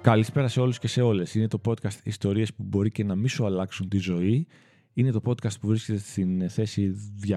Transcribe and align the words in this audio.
Καλησπέρα 0.00 0.48
σε 0.48 0.60
όλους 0.60 0.78
και 0.78 0.88
σε 0.88 1.02
όλες. 1.02 1.34
Είναι 1.34 1.48
το 1.48 1.60
podcast 1.64 1.98
ιστορίες 2.04 2.54
που 2.54 2.62
μπορεί 2.66 2.90
και 2.90 3.04
να 3.04 3.14
μην 3.14 3.28
σου 3.28 3.46
αλλάξουν 3.46 3.88
τη 3.88 3.98
ζωή. 3.98 4.46
Είναι 4.92 5.10
το 5.10 5.20
podcast 5.24 5.60
που 5.60 5.68
βρίσκεται 5.68 5.98
στην 5.98 6.48
θέση 6.50 6.94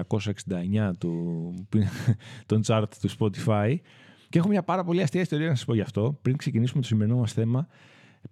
269 0.08 0.90
του, 0.98 1.54
των 2.46 2.62
chart 2.66 2.84
του 3.00 3.10
Spotify. 3.18 3.76
Και 4.28 4.38
έχω 4.38 4.48
μια 4.48 4.62
πάρα 4.62 4.84
πολύ 4.84 5.02
αστεία 5.02 5.20
ιστορία 5.20 5.48
να 5.48 5.54
σας 5.54 5.64
πω 5.64 5.74
γι' 5.74 5.80
αυτό. 5.80 6.18
Πριν 6.22 6.36
ξεκινήσουμε 6.36 6.80
το 6.80 6.86
σημερινό 6.86 7.16
μας 7.16 7.32
θέμα, 7.32 7.66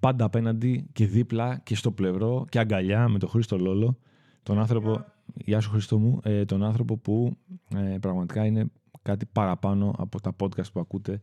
πάντα 0.00 0.24
απέναντι 0.24 0.88
και 0.92 1.06
δίπλα 1.06 1.60
και 1.62 1.74
στο 1.74 1.92
πλευρό 1.92 2.46
και 2.48 2.58
αγκαλιά 2.58 3.08
με 3.08 3.18
τον 3.18 3.28
Χρήστο 3.28 3.58
Λόλο, 3.58 3.98
τον 4.42 4.58
άνθρωπο, 4.58 5.04
γεια 5.34 5.60
σου 5.60 5.70
Χρήστο 5.70 5.98
μου, 5.98 6.20
ε, 6.22 6.44
τον 6.44 6.62
άνθρωπο 6.62 6.96
που 6.96 7.36
ε, 7.76 7.98
πραγματικά 8.00 8.44
είναι 8.44 8.66
κάτι 9.02 9.26
παραπάνω 9.26 9.94
από 9.98 10.20
τα 10.20 10.36
podcast 10.40 10.72
που 10.72 10.80
ακούτε 10.80 11.20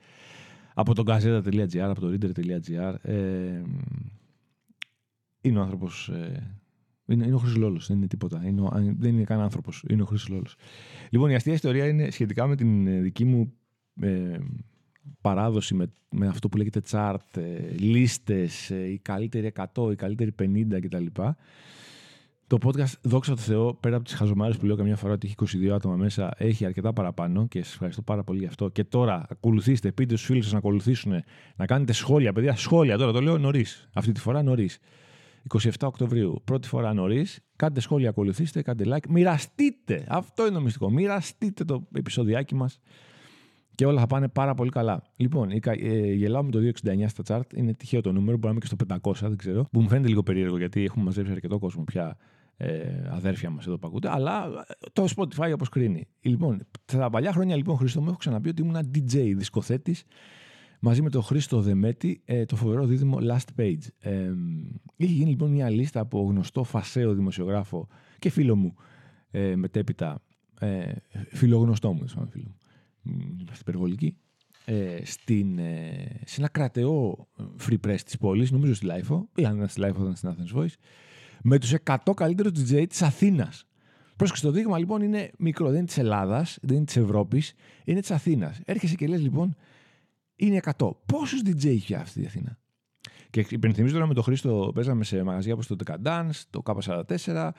από 0.79 0.93
το 0.93 1.03
gazeta.gr, 1.07 1.77
από 1.77 1.99
το 1.99 2.07
reader.gr. 2.07 2.95
Ε, 3.01 3.61
είναι 5.41 5.59
ο 5.59 5.61
άνθρωπος. 5.61 6.09
Ε, 6.09 6.57
είναι, 7.05 7.25
είναι 7.25 7.35
ο 7.35 7.37
Χρυσός 7.37 7.57
Λόλος, 7.57 7.87
δεν 7.87 7.97
είναι 7.97 8.07
τίποτα. 8.07 8.41
Είναι 8.45 8.61
ο, 8.61 8.71
δεν 8.97 9.13
είναι 9.13 9.23
καν 9.23 9.39
άνθρωπος. 9.39 9.83
Είναι 9.89 10.01
ο 10.01 10.05
Χρυσός 10.05 10.29
Λόλος. 10.29 10.55
Λοιπόν, 11.09 11.29
η 11.29 11.35
αστεία 11.35 11.53
ιστορία 11.53 11.87
είναι 11.87 12.09
σχετικά 12.09 12.47
με 12.47 12.55
την 12.55 12.87
ε, 12.87 12.99
δική 12.99 13.25
μου 13.25 13.53
ε, 14.01 14.37
παράδοση 15.21 15.73
με, 15.73 15.93
με 16.09 16.27
αυτό 16.27 16.49
που 16.49 16.57
λέγεται 16.57 16.81
chart, 16.91 17.37
ε, 17.37 17.75
λίστες, 17.77 18.71
ε, 18.71 18.87
οι 18.87 18.97
καλύτεροι 18.97 19.51
100, 19.73 19.91
οι 19.91 19.95
καλύτεροι 19.95 20.35
50 20.39 20.79
κτλ. 20.81 21.05
Το 22.49 22.57
podcast, 22.63 22.93
δόξα 23.01 23.35
τω 23.35 23.41
Θεώ, 23.41 23.73
πέρα 23.73 23.95
από 23.95 24.05
τις 24.05 24.13
χαζομάρες 24.13 24.57
που 24.57 24.65
λέω 24.65 24.75
καμιά 24.75 24.95
φορά 24.95 25.13
ότι 25.13 25.27
έχει 25.27 25.57
22 25.67 25.69
άτομα 25.69 25.95
μέσα, 25.95 26.33
έχει 26.37 26.65
αρκετά 26.65 26.93
παραπάνω 26.93 27.47
και 27.47 27.63
σας 27.63 27.73
ευχαριστώ 27.73 28.01
πάρα 28.01 28.23
πολύ 28.23 28.39
γι' 28.39 28.45
αυτό. 28.45 28.69
Και 28.69 28.83
τώρα 28.83 29.25
ακολουθήστε, 29.29 29.91
πείτε 29.91 30.15
στους 30.15 30.27
φίλους 30.27 30.43
σας 30.43 30.53
να 30.53 30.57
ακολουθήσουν, 30.57 31.13
να 31.55 31.65
κάνετε 31.65 31.93
σχόλια. 31.93 32.33
Παιδιά, 32.33 32.55
σχόλια 32.55 32.97
τώρα 32.97 33.11
το 33.11 33.21
λέω 33.21 33.37
νωρίς. 33.37 33.89
Αυτή 33.93 34.11
τη 34.11 34.19
φορά 34.19 34.43
νωρίς. 34.43 34.79
27 35.47 35.69
Οκτωβρίου, 35.81 36.41
πρώτη 36.43 36.67
φορά 36.67 36.93
νωρίς. 36.93 37.39
Κάντε 37.55 37.79
σχόλια, 37.79 38.09
ακολουθήστε, 38.09 38.61
κάντε 38.61 38.83
like. 38.87 39.07
Μοιραστείτε. 39.09 40.05
Αυτό 40.07 40.43
είναι 40.43 40.53
το 40.53 40.61
μυστικό. 40.61 40.89
Μοιραστείτε 40.89 41.63
το 41.63 41.87
επεισοδιάκι 41.93 42.55
μας 42.55 42.79
και 43.75 43.85
όλα 43.85 43.99
θα 43.99 44.07
πάνε 44.07 44.27
πάρα 44.27 44.53
πολύ 44.53 44.69
καλά. 44.69 45.03
Λοιπόν, 45.15 45.51
ε, 45.51 46.13
γελάω 46.13 46.43
με 46.43 46.51
το 46.51 46.59
269 46.59 47.07
στα 47.07 47.23
chart. 47.27 47.55
Είναι 47.55 47.73
τυχαίο 47.73 48.01
το 48.01 48.11
νούμερο, 48.11 48.37
μπορεί 48.37 48.45
να 48.45 48.49
είμαι 48.49 48.59
και 48.59 48.65
στο 48.65 48.75
500, 49.11 49.13
δεν 49.27 49.37
ξέρω. 49.37 49.67
Που 49.71 49.81
μου 49.81 49.87
φαίνεται 49.87 50.07
λίγο 50.07 50.23
περίεργο 50.23 50.57
γιατί 50.57 50.83
έχουμε 50.83 51.03
μαζέψει 51.05 51.31
αρκετό 51.31 51.59
κόσμο 51.59 51.83
πια 51.83 52.17
ε, 52.57 53.07
αδέρφια 53.09 53.49
μας 53.49 53.67
εδώ 53.67 53.77
που 53.77 53.87
ακούτε, 53.87 54.09
αλλά 54.11 54.65
ε, 54.67 54.73
το 54.93 55.07
Spotify 55.15 55.51
όπως 55.53 55.69
κρίνει. 55.69 56.07
Λοιπόν, 56.21 56.67
τα 56.85 57.09
παλιά 57.09 57.31
χρόνια 57.31 57.55
λοιπόν, 57.55 57.77
Χρήστο 57.77 58.01
μου, 58.01 58.07
έχω 58.07 58.17
ξαναπεί 58.17 58.49
ότι 58.49 58.61
ήμουν 58.61 58.75
DJ, 58.75 59.33
δισκοθέτης, 59.35 60.03
μαζί 60.79 61.01
με 61.01 61.09
τον 61.09 61.23
Χρήστο 61.23 61.61
Δεμέτη, 61.61 62.21
ε, 62.25 62.45
το 62.45 62.55
φοβερό 62.55 62.85
δίδυμο 62.85 63.17
Last 63.21 63.61
Page. 63.61 63.81
Ε, 63.99 64.31
είχε 64.95 65.13
γίνει 65.13 65.29
λοιπόν 65.29 65.51
μια 65.51 65.69
λίστα 65.69 65.99
από 65.99 66.21
γνωστό 66.21 66.63
φασαίο 66.63 67.13
δημοσιογράφο 67.13 67.87
και 68.19 68.29
φίλο 68.29 68.55
μου 68.55 68.75
ε, 69.31 69.55
μετέπειτα, 69.55 70.21
ε, 70.59 70.91
φιλογνωστό 71.29 71.93
μου, 71.93 72.07
σαν 72.07 72.29
φίλο 72.29 72.45
μου, 72.47 72.57
είμαστε 73.39 73.59
υπερβολικοί, 73.61 74.17
ε, 74.65 75.05
στην, 75.05 75.59
ε, 75.59 76.21
σε 76.25 76.39
ένα 76.41 76.49
κραταιό 76.49 77.27
free 77.67 77.77
press 77.87 78.01
της 78.05 78.17
πόλης, 78.17 78.51
νομίζω 78.51 78.73
στη 78.73 78.85
LiFO, 78.85 79.29
ή 79.35 79.45
αν 79.45 79.55
ήταν 79.55 79.67
στη 79.67 79.79
LiFO 79.79 80.01
ήταν 80.01 80.15
στην 80.15 80.29
Athens 80.29 80.57
Voice, 80.57 80.73
με 81.49 81.59
τους 81.59 81.73
100 81.83 82.13
καλύτερους 82.15 82.51
DJ 82.51 82.85
της 82.89 83.01
Αθήνας. 83.01 83.65
Πρόσεξε, 84.15 84.45
το 84.45 84.51
δείγμα 84.51 84.77
λοιπόν 84.77 85.01
είναι 85.01 85.31
μικρό, 85.37 85.67
δεν 85.67 85.77
είναι 85.77 85.85
της 85.85 85.97
Ελλάδας, 85.97 86.57
δεν 86.61 86.75
είναι 86.75 86.85
της 86.85 86.97
Ευρώπης, 86.97 87.53
είναι 87.83 87.99
της 87.99 88.11
Αθήνας. 88.11 88.59
Έρχεσαι 88.65 88.95
και 88.95 89.07
λες 89.07 89.21
λοιπόν, 89.21 89.55
είναι 90.35 90.59
100. 90.77 90.89
Πόσους 91.05 91.41
DJ 91.45 91.65
έχει 91.65 91.95
αυτή 91.95 92.21
η 92.21 92.25
Αθήνα; 92.25 92.57
Και 93.29 93.45
υπενθυμίζω 93.49 93.93
τώρα 93.93 94.07
με 94.07 94.13
τον 94.13 94.23
Χρήστο, 94.23 94.71
παίζαμε 94.73 95.03
σε 95.03 95.23
μαγαζιά 95.23 95.53
όπως 95.53 95.67
το 95.67 95.75
Decadance, 95.85 96.41
το 96.49 96.61
K44, 96.65 97.49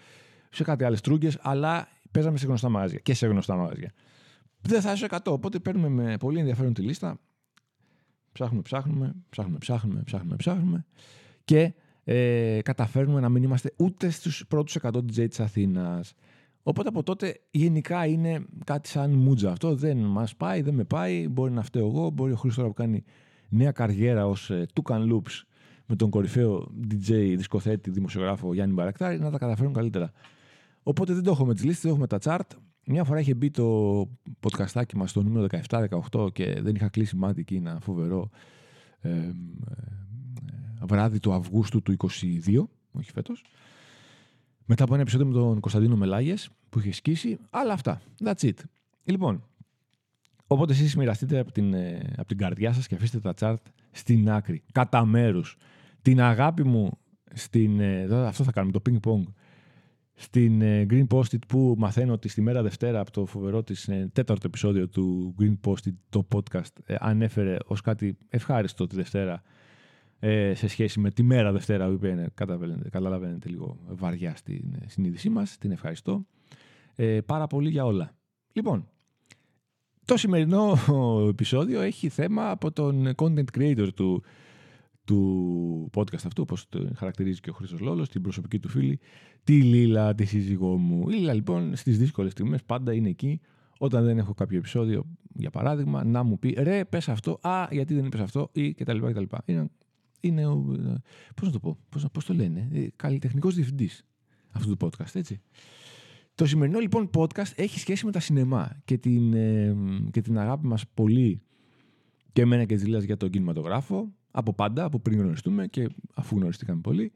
σε 0.50 0.64
κάτι 0.64 0.84
άλλες 0.84 1.00
τρούγκες, 1.00 1.38
αλλά 1.40 1.88
παίζαμε 2.10 2.38
σε 2.38 2.46
γνωστά 2.46 2.68
μαγαζιά 2.68 2.98
και 2.98 3.14
σε 3.14 3.26
γνωστά 3.26 3.56
μαγαζιά. 3.56 3.92
Δεν 4.60 4.80
θα 4.80 4.92
είσαι 4.92 5.06
100, 5.10 5.18
οπότε 5.24 5.58
παίρνουμε 5.58 5.88
με 5.88 6.16
πολύ 6.16 6.38
ενδιαφέρον 6.38 6.74
τη 6.74 6.82
λίστα. 6.82 7.20
Ψάχνουμε, 8.32 8.62
ψάχνουμε, 8.62 9.14
ψάχνουμε, 9.30 9.58
ψάχνουμε, 9.58 10.02
ψάχνουμε, 10.02 10.36
ψάχνουμε. 10.36 10.86
Και 11.44 11.74
ε, 12.10 12.58
καταφέρνουμε 12.62 13.20
να 13.20 13.28
μην 13.28 13.42
είμαστε 13.42 13.72
ούτε 13.76 14.10
στους 14.10 14.44
πρώτους 14.48 14.76
100 14.82 14.91
DJ 14.96 15.28
της 15.28 15.41
Αθήνας. 15.41 16.14
Οπότε 16.62 16.88
από 16.88 17.02
τότε 17.02 17.41
γενικά 17.50 18.06
είναι 18.06 18.44
κάτι 18.64 18.88
σαν 18.88 19.10
μούτζα. 19.10 19.50
Αυτό 19.50 19.74
δεν 19.74 19.98
μας 19.98 20.36
πάει, 20.36 20.62
δεν 20.62 20.74
με 20.74 20.84
πάει, 20.84 21.28
μπορεί 21.28 21.52
να 21.52 21.62
φταίω 21.62 21.86
εγώ, 21.86 22.10
μπορεί 22.10 22.32
ο 22.32 22.36
Χρήστος 22.36 22.66
που 22.66 22.72
κάνει 22.72 23.04
νέα 23.48 23.72
καριέρα 23.72 24.26
ως 24.26 24.50
ε, 24.50 24.66
Tucan 24.72 25.12
Loops 25.12 25.42
με 25.86 25.96
τον 25.96 26.10
κορυφαίο 26.10 26.70
DJ, 26.91 27.34
δισκοθέτη, 27.36 27.91
δημοσιογράφο 27.91 28.54
Γιάννη 28.54 28.75
Μπαρακτάρη 28.75 29.19
να 29.19 29.30
τα 29.30 29.38
καταφέρουν 29.38 29.72
καλύτερα. 29.72 30.12
Οπότε 30.82 31.12
δεν 31.12 31.22
το 31.22 31.30
έχουμε 31.30 31.54
τις 31.54 31.64
λίστες, 31.64 31.82
δεν 31.82 31.90
έχουμε 31.90 32.06
τα 32.06 32.19
chart. 32.22 32.56
Μια 32.86 33.04
φορά 33.04 33.20
είχε 33.20 33.34
μπει 33.34 33.50
το 33.50 34.00
podcastάκι 34.40 34.96
μας 34.96 35.10
στο 35.10 35.22
νούμερο 35.22 35.46
17-18 36.12 36.32
και 36.32 36.60
δεν 36.60 36.75
είχα 36.75 36.88
κλείσει 36.88 37.16
μάτι 37.16 37.40
εκεί 37.40 37.54
ένα 37.54 37.78
φοβερό 37.80 38.30
ε, 39.00 39.30
βράδυ 40.82 41.18
του 41.18 41.32
Αυγούστου 41.32 41.82
του 41.82 41.96
22, 41.98 42.68
όχι 42.92 43.10
φέτος. 43.10 43.44
Μετά 44.70 44.84
από 44.84 44.92
ένα 44.92 45.02
επεισόδιο 45.02 45.26
με 45.26 45.32
τον 45.32 45.60
Κωνσταντίνο 45.60 45.96
Μελάγες 45.96 46.50
που 46.68 46.78
είχε 46.78 46.92
σκίσει. 46.92 47.38
Αλλά 47.50 47.72
αυτά. 47.72 48.00
That's 48.24 48.42
it. 48.44 48.54
Λοιπόν, 49.04 49.44
οπότε 50.46 50.72
εσείς 50.72 50.96
μοιραστείτε 50.96 51.38
από 51.38 51.52
την, 51.52 51.74
ε, 51.74 52.12
από 52.16 52.28
την 52.28 52.38
καρδιά 52.38 52.72
σας 52.72 52.86
και 52.86 52.94
αφήστε 52.94 53.20
τα 53.20 53.34
chart 53.40 53.62
στην 53.90 54.30
άκρη. 54.30 54.62
Κατά 54.72 55.04
μέρους. 55.04 55.56
Την 56.02 56.20
αγάπη 56.20 56.64
μου 56.64 56.98
στην. 57.34 57.80
Ε, 57.80 58.26
αυτό 58.26 58.44
θα 58.44 58.52
κάνουμε, 58.52 58.72
το 58.72 58.82
ping-pong. 58.90 59.22
Στην 60.14 60.62
ε, 60.62 60.86
Green 60.90 61.06
Post-it 61.06 61.46
που 61.48 61.74
μαθαίνω 61.78 62.12
ότι 62.12 62.28
στη 62.28 62.40
μέρα 62.40 62.62
Δευτέρα 62.62 63.00
από 63.00 63.10
το 63.10 63.26
φοβερό 63.26 63.62
της 63.62 63.88
τέταρτο 64.12 64.46
επεισόδιο 64.46 64.88
του 64.88 65.34
Green 65.40 65.56
Post-it 65.66 65.94
το 66.08 66.28
podcast 66.34 66.96
ανέφερε 66.98 67.56
ως 67.64 67.80
κάτι 67.80 68.16
ευχάριστο 68.28 68.86
τη 68.86 68.96
Δευτέρα 68.96 69.42
ε, 70.18 70.54
σε 70.54 70.68
σχέση 70.68 71.00
με 71.00 71.10
τη 71.10 71.22
μέρα 71.22 71.52
Δευτέρα, 71.52 71.86
που 71.86 71.92
είπε, 71.92 72.32
καταλαβαίνετε 72.90 73.48
λίγο 73.48 73.76
βαριά 73.88 74.36
στην 74.36 74.74
συνείδησή 74.86 75.28
μας. 75.28 75.58
Την 75.58 75.70
ευχαριστώ 75.70 76.26
ε, 76.96 77.20
πάρα 77.20 77.46
πολύ 77.46 77.70
για 77.70 77.84
όλα. 77.84 78.16
Λοιπόν, 78.52 78.88
το 80.04 80.16
σημερινό 80.16 80.78
επεισόδιο 81.32 81.80
έχει 81.80 82.08
θέμα 82.08 82.50
από 82.50 82.72
τον 82.72 83.14
content 83.16 83.44
creator 83.58 83.88
του, 83.94 84.22
του 85.04 85.90
podcast 85.94 86.24
αυτού, 86.24 86.42
όπως 86.42 86.68
το 86.68 86.88
χαρακτηρίζει 86.94 87.40
και 87.40 87.50
ο 87.50 87.52
Χρήστος 87.52 87.80
Λόλος, 87.80 88.08
την 88.08 88.22
προσωπική 88.22 88.58
του 88.58 88.68
φίλη, 88.68 88.98
τη 89.44 89.62
Λίλα, 89.62 90.14
τη 90.14 90.24
σύζυγό 90.24 90.76
μου. 90.76 91.08
Η 91.08 91.12
Λίλα 91.12 91.32
λοιπόν 91.32 91.76
στις 91.76 91.98
δύσκολες 91.98 92.32
στιγμές 92.32 92.64
πάντα 92.64 92.92
είναι 92.92 93.08
εκεί, 93.08 93.40
όταν 93.78 94.04
δεν 94.04 94.18
έχω 94.18 94.34
κάποιο 94.34 94.58
επεισόδιο, 94.58 95.04
για 95.34 95.50
παράδειγμα, 95.50 96.04
να 96.04 96.22
μου 96.22 96.38
πει 96.38 96.56
ρε, 96.58 96.84
πες 96.84 97.08
αυτό, 97.08 97.38
α, 97.42 97.66
γιατί 97.70 97.94
δεν 97.94 98.04
είπες 98.04 98.20
αυτό, 98.20 98.48
ή 98.52 98.74
κτλ. 98.74 98.98
κτλ. 98.98 99.24
Είναι 99.44 99.70
είναι 100.20 100.46
ο, 100.46 100.64
πώς 101.34 101.46
να 101.46 101.50
το 101.52 101.58
πω, 101.58 101.78
πώς, 101.88 102.06
πώς 102.12 102.24
το 102.24 102.34
λένε, 102.34 102.68
ε, 102.72 102.86
καλλιτεχνικός 102.96 103.54
διευθυντής 103.54 104.04
αυτού 104.50 104.76
του 104.76 104.86
podcast, 104.86 105.14
έτσι. 105.14 105.40
Το 106.34 106.46
σημερινό 106.46 106.78
λοιπόν 106.78 107.10
podcast 107.14 107.52
έχει 107.54 107.78
σχέση 107.78 108.04
με 108.04 108.12
τα 108.12 108.20
σινεμά 108.20 108.80
και 108.84 108.98
την, 108.98 109.34
ε, 109.34 109.76
και 110.10 110.20
την 110.20 110.38
αγάπη 110.38 110.66
μας 110.66 110.88
πολύ 110.94 111.42
και 112.32 112.40
εμένα 112.40 112.64
και 112.64 112.76
Ζήλας 112.76 113.04
για 113.04 113.16
τον 113.16 113.30
κινηματογράφο, 113.30 114.12
από 114.30 114.54
πάντα, 114.54 114.84
από 114.84 114.98
πριν 114.98 115.18
γνωριστούμε 115.18 115.66
και 115.66 115.88
αφού 116.14 116.36
γνωριστήκαμε 116.36 116.80
πολύ. 116.80 117.12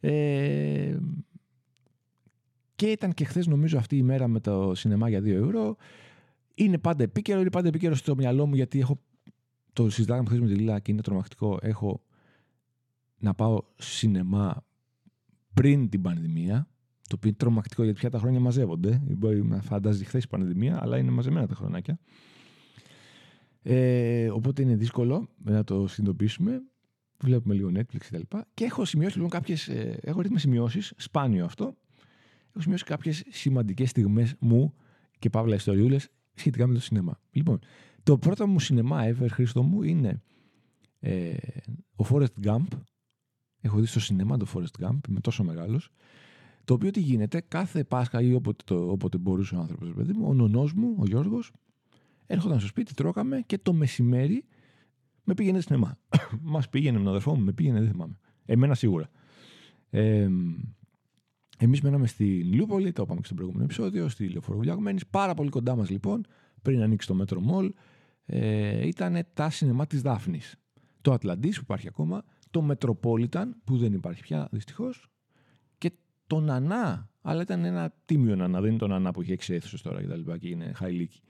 Ε, 0.00 0.96
και 2.76 2.86
ήταν 2.86 3.12
και 3.12 3.24
χθες 3.24 3.46
νομίζω 3.46 3.78
αυτή 3.78 3.96
η 3.96 4.02
μέρα 4.02 4.28
με 4.28 4.40
το 4.40 4.74
σινεμά 4.74 5.08
για 5.08 5.20
2 5.20 5.26
ευρώ. 5.26 5.76
Είναι 6.54 6.78
πάντα 6.78 7.02
επίκαιρο, 7.02 7.40
είναι 7.40 7.50
πάντα 7.50 7.68
επίκαιρο 7.68 7.94
στο 7.94 8.14
μυαλό 8.14 8.46
μου 8.46 8.54
γιατί 8.54 8.80
έχω 8.80 9.00
το 9.72 9.90
συζητάγαμε 9.90 10.28
χθες 10.28 10.40
με 10.40 10.46
τη 10.46 10.54
Λίλα 10.54 10.78
και 10.80 10.92
είναι 10.92 11.00
τρομακτικό. 11.00 11.58
Έχω 11.62 12.02
να 13.18 13.34
πάω 13.34 13.62
σινεμά 13.76 14.64
πριν 15.54 15.88
την 15.88 16.02
πανδημία, 16.02 16.68
το 17.08 17.14
οποίο 17.14 17.28
είναι 17.28 17.38
τρομακτικό 17.38 17.82
γιατί 17.82 17.98
πια 17.98 18.10
τα 18.10 18.18
χρόνια 18.18 18.40
μαζεύονται. 18.40 19.02
Μπορεί 19.04 19.44
να 19.44 19.60
φαντάζει 19.60 20.04
χθες 20.04 20.24
η 20.24 20.28
πανδημία, 20.28 20.82
αλλά 20.82 20.98
είναι 20.98 21.10
μαζεμένα 21.10 21.46
τα 21.46 21.54
χρονάκια. 21.54 21.98
Ε, 23.62 24.30
οπότε 24.30 24.62
είναι 24.62 24.76
δύσκολο 24.76 25.28
να 25.44 25.64
το 25.64 25.86
συνειδητοποιήσουμε. 25.86 26.62
Βλέπουμε 27.22 27.54
λίγο 27.54 27.70
Netflix 27.74 27.96
κτλ. 27.98 28.20
Και, 28.28 28.44
και 28.54 28.64
έχω 28.64 28.84
σημειώσει 28.84 29.14
λοιπόν 29.14 29.30
κάποιες. 29.30 29.68
Ε, 29.68 29.98
έχω 30.02 30.20
ρίχνει 30.20 30.38
σημειώσεις, 30.38 30.92
σπάνιο 30.96 31.44
αυτό. 31.44 31.64
Έχω 32.48 32.60
σημειώσει 32.60 32.84
κάποιες 32.84 33.24
σημαντικές 33.28 33.90
στιγμές 33.90 34.34
μου 34.38 34.74
και 35.18 35.30
παύλα 35.30 35.54
ιστοριούλες 35.54 36.08
σχετικά 36.34 36.66
με 36.66 36.74
το 36.74 36.80
σινεμά. 36.80 37.20
Λοιπόν, 37.30 37.58
το 38.02 38.18
πρώτο 38.18 38.46
μου 38.46 38.60
σινεμά 38.60 39.02
ever, 39.04 39.26
Χρήστο 39.30 39.62
μου, 39.62 39.82
είναι 39.82 40.22
ε, 41.00 41.34
ο 41.96 42.04
Forrest 42.10 42.44
Gump 42.44 42.66
Έχω 43.66 43.80
δει 43.80 43.86
στο 43.86 44.00
σινεμά 44.00 44.36
το 44.36 44.46
Forest 44.54 44.84
Gump, 44.84 44.98
είμαι 45.08 45.20
τόσο 45.20 45.44
μεγάλος. 45.44 45.90
Το 46.64 46.74
οποίο 46.74 46.90
τι 46.90 47.00
γίνεται, 47.00 47.40
κάθε 47.48 47.84
Πάσχα 47.84 48.22
ή 48.22 48.34
όποτε, 48.34 48.64
το, 48.66 48.90
όποτε 48.90 49.18
μπορούσε 49.18 49.54
ο 49.54 49.58
άνθρωπος, 49.58 49.92
παιδί 49.96 50.12
μου, 50.12 50.28
ο 50.28 50.34
νονός 50.34 50.72
μου, 50.72 50.96
ο 50.98 51.06
Γιώργος, 51.06 51.52
έρχονταν 52.26 52.58
στο 52.58 52.68
σπίτι, 52.68 52.94
τρώγαμε 52.94 53.42
και 53.46 53.58
το 53.58 53.72
μεσημέρι 53.72 54.44
με 55.24 55.34
πήγαινε 55.34 55.60
σινεμά. 55.60 55.98
Μας 56.42 56.68
πήγαινε 56.68 56.96
με 56.96 57.02
τον 57.02 57.08
αδερφό 57.08 57.34
μου, 57.34 57.44
με 57.44 57.52
πήγαινε, 57.52 57.80
δεν 57.80 57.90
θυμάμαι. 57.90 58.18
Εμένα 58.44 58.74
σίγουρα. 58.74 59.08
Ε, 59.90 60.28
Εμείς 61.58 61.80
μέναμε 61.80 62.06
στην 62.06 62.52
Λιούπολη, 62.52 62.92
το 62.92 63.02
είπαμε 63.02 63.20
και 63.20 63.26
στο 63.26 63.34
προηγούμενο 63.34 63.64
επεισόδιο, 63.64 64.08
στη 64.08 64.28
Λεωφόρο 64.28 64.56
Βουλιαγμένης, 64.56 65.06
πάρα 65.06 65.34
πολύ 65.34 65.50
κοντά 65.50 65.76
μας 65.76 65.90
λοιπόν, 65.90 66.26
πριν 66.62 66.82
ανοίξει 66.82 67.06
το 67.06 67.14
Μέτρο 67.14 67.40
Μολ, 67.40 67.72
ε, 68.26 68.86
ήταν 68.86 69.26
τα 69.34 69.50
σινεμά 69.50 69.86
της 69.86 70.02
Δάφνης. 70.02 70.56
Το 71.00 71.12
Ατλαντή 71.12 71.48
που 71.48 71.60
υπάρχει 71.62 71.88
ακόμα, 71.88 72.24
το 72.56 72.68
Metropolitan 72.70 73.46
που 73.64 73.76
δεν 73.76 73.92
υπάρχει 73.92 74.22
πια 74.22 74.48
δυστυχώς 74.50 75.10
και 75.78 75.92
το 76.26 76.40
Νανά. 76.40 77.10
Αλλά 77.22 77.42
ήταν 77.42 77.64
ένα 77.64 77.94
τίμιο 78.04 78.36
Νανά, 78.36 78.60
δεν 78.60 78.70
είναι 78.70 78.78
το 78.78 78.86
Νανά 78.86 79.10
που 79.10 79.20
έχει 79.20 79.32
έξι 79.32 79.54
αίθουσες 79.54 79.82
τώρα 79.82 80.00
και 80.00 80.06
τα 80.06 80.16
λοιπά 80.16 80.38
και 80.38 80.48
είναι 80.48 80.72
χαϊλίκι. 80.74 81.20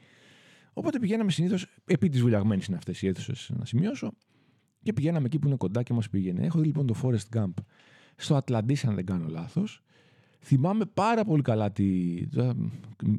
Οπότε 0.73 0.99
πηγαίναμε 0.99 1.31
συνήθως, 1.31 1.67
επί 1.85 2.09
της 2.09 2.21
βουλιαγμένης 2.21 2.67
είναι 2.67 2.77
αυτές 2.77 3.03
οι 3.03 3.07
αίθουσες, 3.07 3.51
να 3.57 3.65
σημειώσω, 3.65 4.13
και 4.83 4.93
πηγαίναμε 4.93 5.27
εκεί 5.27 5.39
που 5.39 5.47
είναι 5.47 5.57
κοντά 5.57 5.83
και 5.83 5.93
μας 5.93 6.11
πήγαινε. 6.11 6.45
Έχω 6.45 6.59
δει 6.59 6.67
λοιπόν 6.67 6.87
το 6.87 6.95
Forest 7.03 7.39
Gump 7.39 7.53
στο 8.17 8.35
Ατλαντής, 8.35 8.85
αν 8.85 8.95
δεν 8.95 9.07
κάνω 9.07 9.29
λάθος. 9.29 9.83
Θυμάμαι 10.41 10.85
πάρα 10.85 11.25
πολύ 11.25 11.43
καλά 11.43 11.73
τη. 11.73 12.19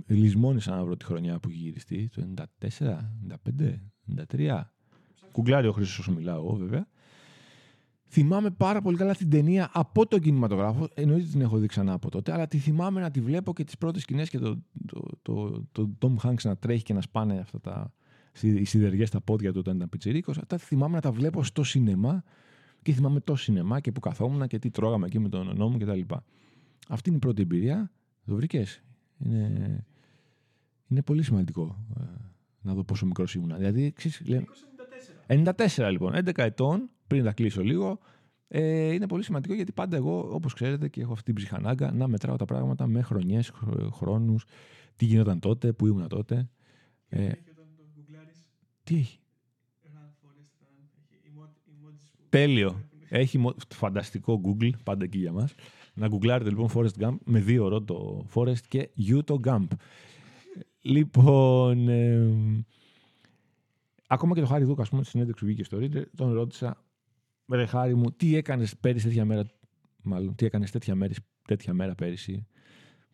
Λυσμόνισα 0.07 0.75
να 0.75 0.83
βρω 0.83 0.97
τη 0.97 1.05
χρονιά 1.05 1.39
που 1.39 1.49
έχει 1.49 1.57
γυριστεί, 1.57 2.09
το 2.09 2.27
94, 2.59 2.97
95, 3.49 3.79
93. 4.27 4.61
Κουγκλάρει 5.31 5.67
ο 5.67 5.71
Χρήστο 5.71 6.01
όσο 6.01 6.11
μιλάω 6.11 6.37
εγώ, 6.37 6.55
βέβαια. 6.55 6.87
Θυμάμαι 8.09 8.49
πάρα 8.49 8.81
πολύ 8.81 8.97
καλά 8.97 9.15
την 9.15 9.29
ταινία 9.29 9.69
από 9.73 10.07
τον 10.07 10.19
κινηματογράφο. 10.19 10.87
Εννοείται 10.93 11.27
την 11.31 11.41
έχω 11.41 11.57
δει 11.57 11.67
ξανά 11.67 11.93
από 11.93 12.09
τότε, 12.09 12.33
αλλά 12.33 12.47
τη 12.47 12.57
θυμάμαι 12.57 13.01
να 13.01 13.11
τη 13.11 13.21
βλέπω 13.21 13.53
και 13.53 13.63
τι 13.63 13.77
πρώτε 13.77 13.99
σκηνέ 13.99 14.23
και 14.23 14.39
το, 14.39 14.57
το, 14.85 15.01
το, 15.21 15.65
το, 15.71 15.89
το 15.99 16.17
Tom 16.21 16.27
Hanks 16.27 16.41
να 16.43 16.57
τρέχει 16.57 16.83
και 16.83 16.93
να 16.93 17.01
σπάνε 17.01 17.39
αυτά 17.39 17.59
τα, 17.59 17.93
οι 18.41 18.63
σιδεριέ 18.63 19.05
στα 19.05 19.21
πόδια 19.21 19.51
του 19.51 19.59
όταν 19.59 19.75
ήταν 19.75 19.89
πιτσυρίκο. 19.89 20.31
Αυτά 20.31 20.57
θυμάμαι 20.57 20.95
να 20.95 21.01
τα 21.01 21.11
βλέπω 21.11 21.43
στο 21.43 21.63
σινεμά 21.63 22.23
και 22.81 22.93
θυμάμαι 22.93 23.19
το 23.19 23.35
σινεμά 23.35 23.79
και 23.79 23.91
που 23.91 23.99
καθόμουν 23.99 24.47
και 24.47 24.59
τι 24.59 24.69
τρώγαμε 24.69 25.05
εκεί 25.05 25.19
με 25.19 25.29
τον 25.29 25.55
νόμο 25.55 25.77
κτλ. 25.77 25.99
Αυτή 26.87 27.09
είναι 27.09 27.17
η 27.17 27.21
πρώτη 27.21 27.41
εμπειρία. 27.41 27.91
Το 28.25 28.35
βρήκε. 28.35 28.65
Είναι, 29.17 29.85
είναι 30.87 31.01
πολύ 31.01 31.23
σημαντικό 31.23 31.85
ε, 31.99 32.03
να 32.61 32.73
δω 32.73 32.83
πόσο 32.83 33.05
μικρό 33.05 33.25
ήμουν. 33.35 33.57
Δηλαδή, 33.57 33.91
ξέρεις, 33.91 34.21
94. 35.27 35.85
94 35.87 35.91
λοιπόν, 35.91 36.13
11 36.15 36.31
ετών, 36.35 36.89
πριν 37.07 37.23
τα 37.23 37.31
κλείσω 37.33 37.63
λίγο. 37.63 37.99
Ε, 38.47 38.93
είναι 38.93 39.07
πολύ 39.07 39.23
σημαντικό 39.23 39.53
γιατί 39.53 39.71
πάντα 39.71 39.95
εγώ, 39.95 40.29
όπως 40.31 40.53
ξέρετε, 40.53 40.87
και 40.87 41.01
έχω 41.01 41.11
αυτή 41.11 41.25
την 41.25 41.35
ψυχανάγκα 41.35 41.91
να 41.91 42.07
μετράω 42.07 42.35
τα 42.35 42.45
πράγματα 42.45 42.87
με 42.87 43.01
χρονιές, 43.01 43.51
χρόνους, 43.91 44.45
τι 44.95 45.05
γινόταν 45.05 45.39
τότε, 45.39 45.73
που 45.73 45.87
ήμουν 45.87 46.07
τότε. 46.07 46.49
Ε, 47.09 47.31
τι 48.83 48.95
έχει. 48.95 49.19
Τέλειο. 52.29 52.81
Έχει 53.09 53.53
φανταστικό 53.75 54.41
Google, 54.45 54.71
πάντα 54.83 55.03
εκεί 55.03 55.17
για 55.17 55.31
μας. 55.31 55.53
Να 55.93 56.07
γκουγκλάρετε 56.07 56.49
λοιπόν 56.49 56.69
Forest 56.73 57.03
Gump 57.03 57.17
με 57.23 57.39
δύο 57.39 57.65
ώρο 57.65 57.81
το 57.81 58.25
Forest 58.33 58.59
και 58.67 58.89
U 58.97 59.23
το 59.23 59.39
Gump. 59.43 59.67
Λοιπόν, 60.81 61.87
ε, 61.89 62.65
ακόμα 64.07 64.33
και 64.33 64.41
το 64.41 64.47
Χάρη 64.47 64.63
Δούκα, 64.63 64.81
ας 64.81 64.89
πούμε, 64.89 65.01
στη 65.01 65.11
συνέντευξη 65.11 65.43
που 65.43 65.51
βγήκε 65.51 65.63
στο 65.63 65.77
Reader, 65.81 66.03
τον 66.15 66.33
ρώτησα, 66.33 66.83
ρε 67.49 67.65
Χάρη 67.65 67.95
μου, 67.95 68.11
τι 68.11 68.35
έκανες 68.35 68.77
πέρυσι 68.77 69.05
τέτοια 69.05 69.25
μέρα, 69.25 69.45
μάλλον, 70.03 70.35
τι 70.35 70.45
έκανες 70.45 70.71
τέτοια, 70.71 70.95
μέρα, 70.95 71.13
τέτοια 71.47 71.73
μέρα 71.73 71.95
πέρυσι, 71.95 72.47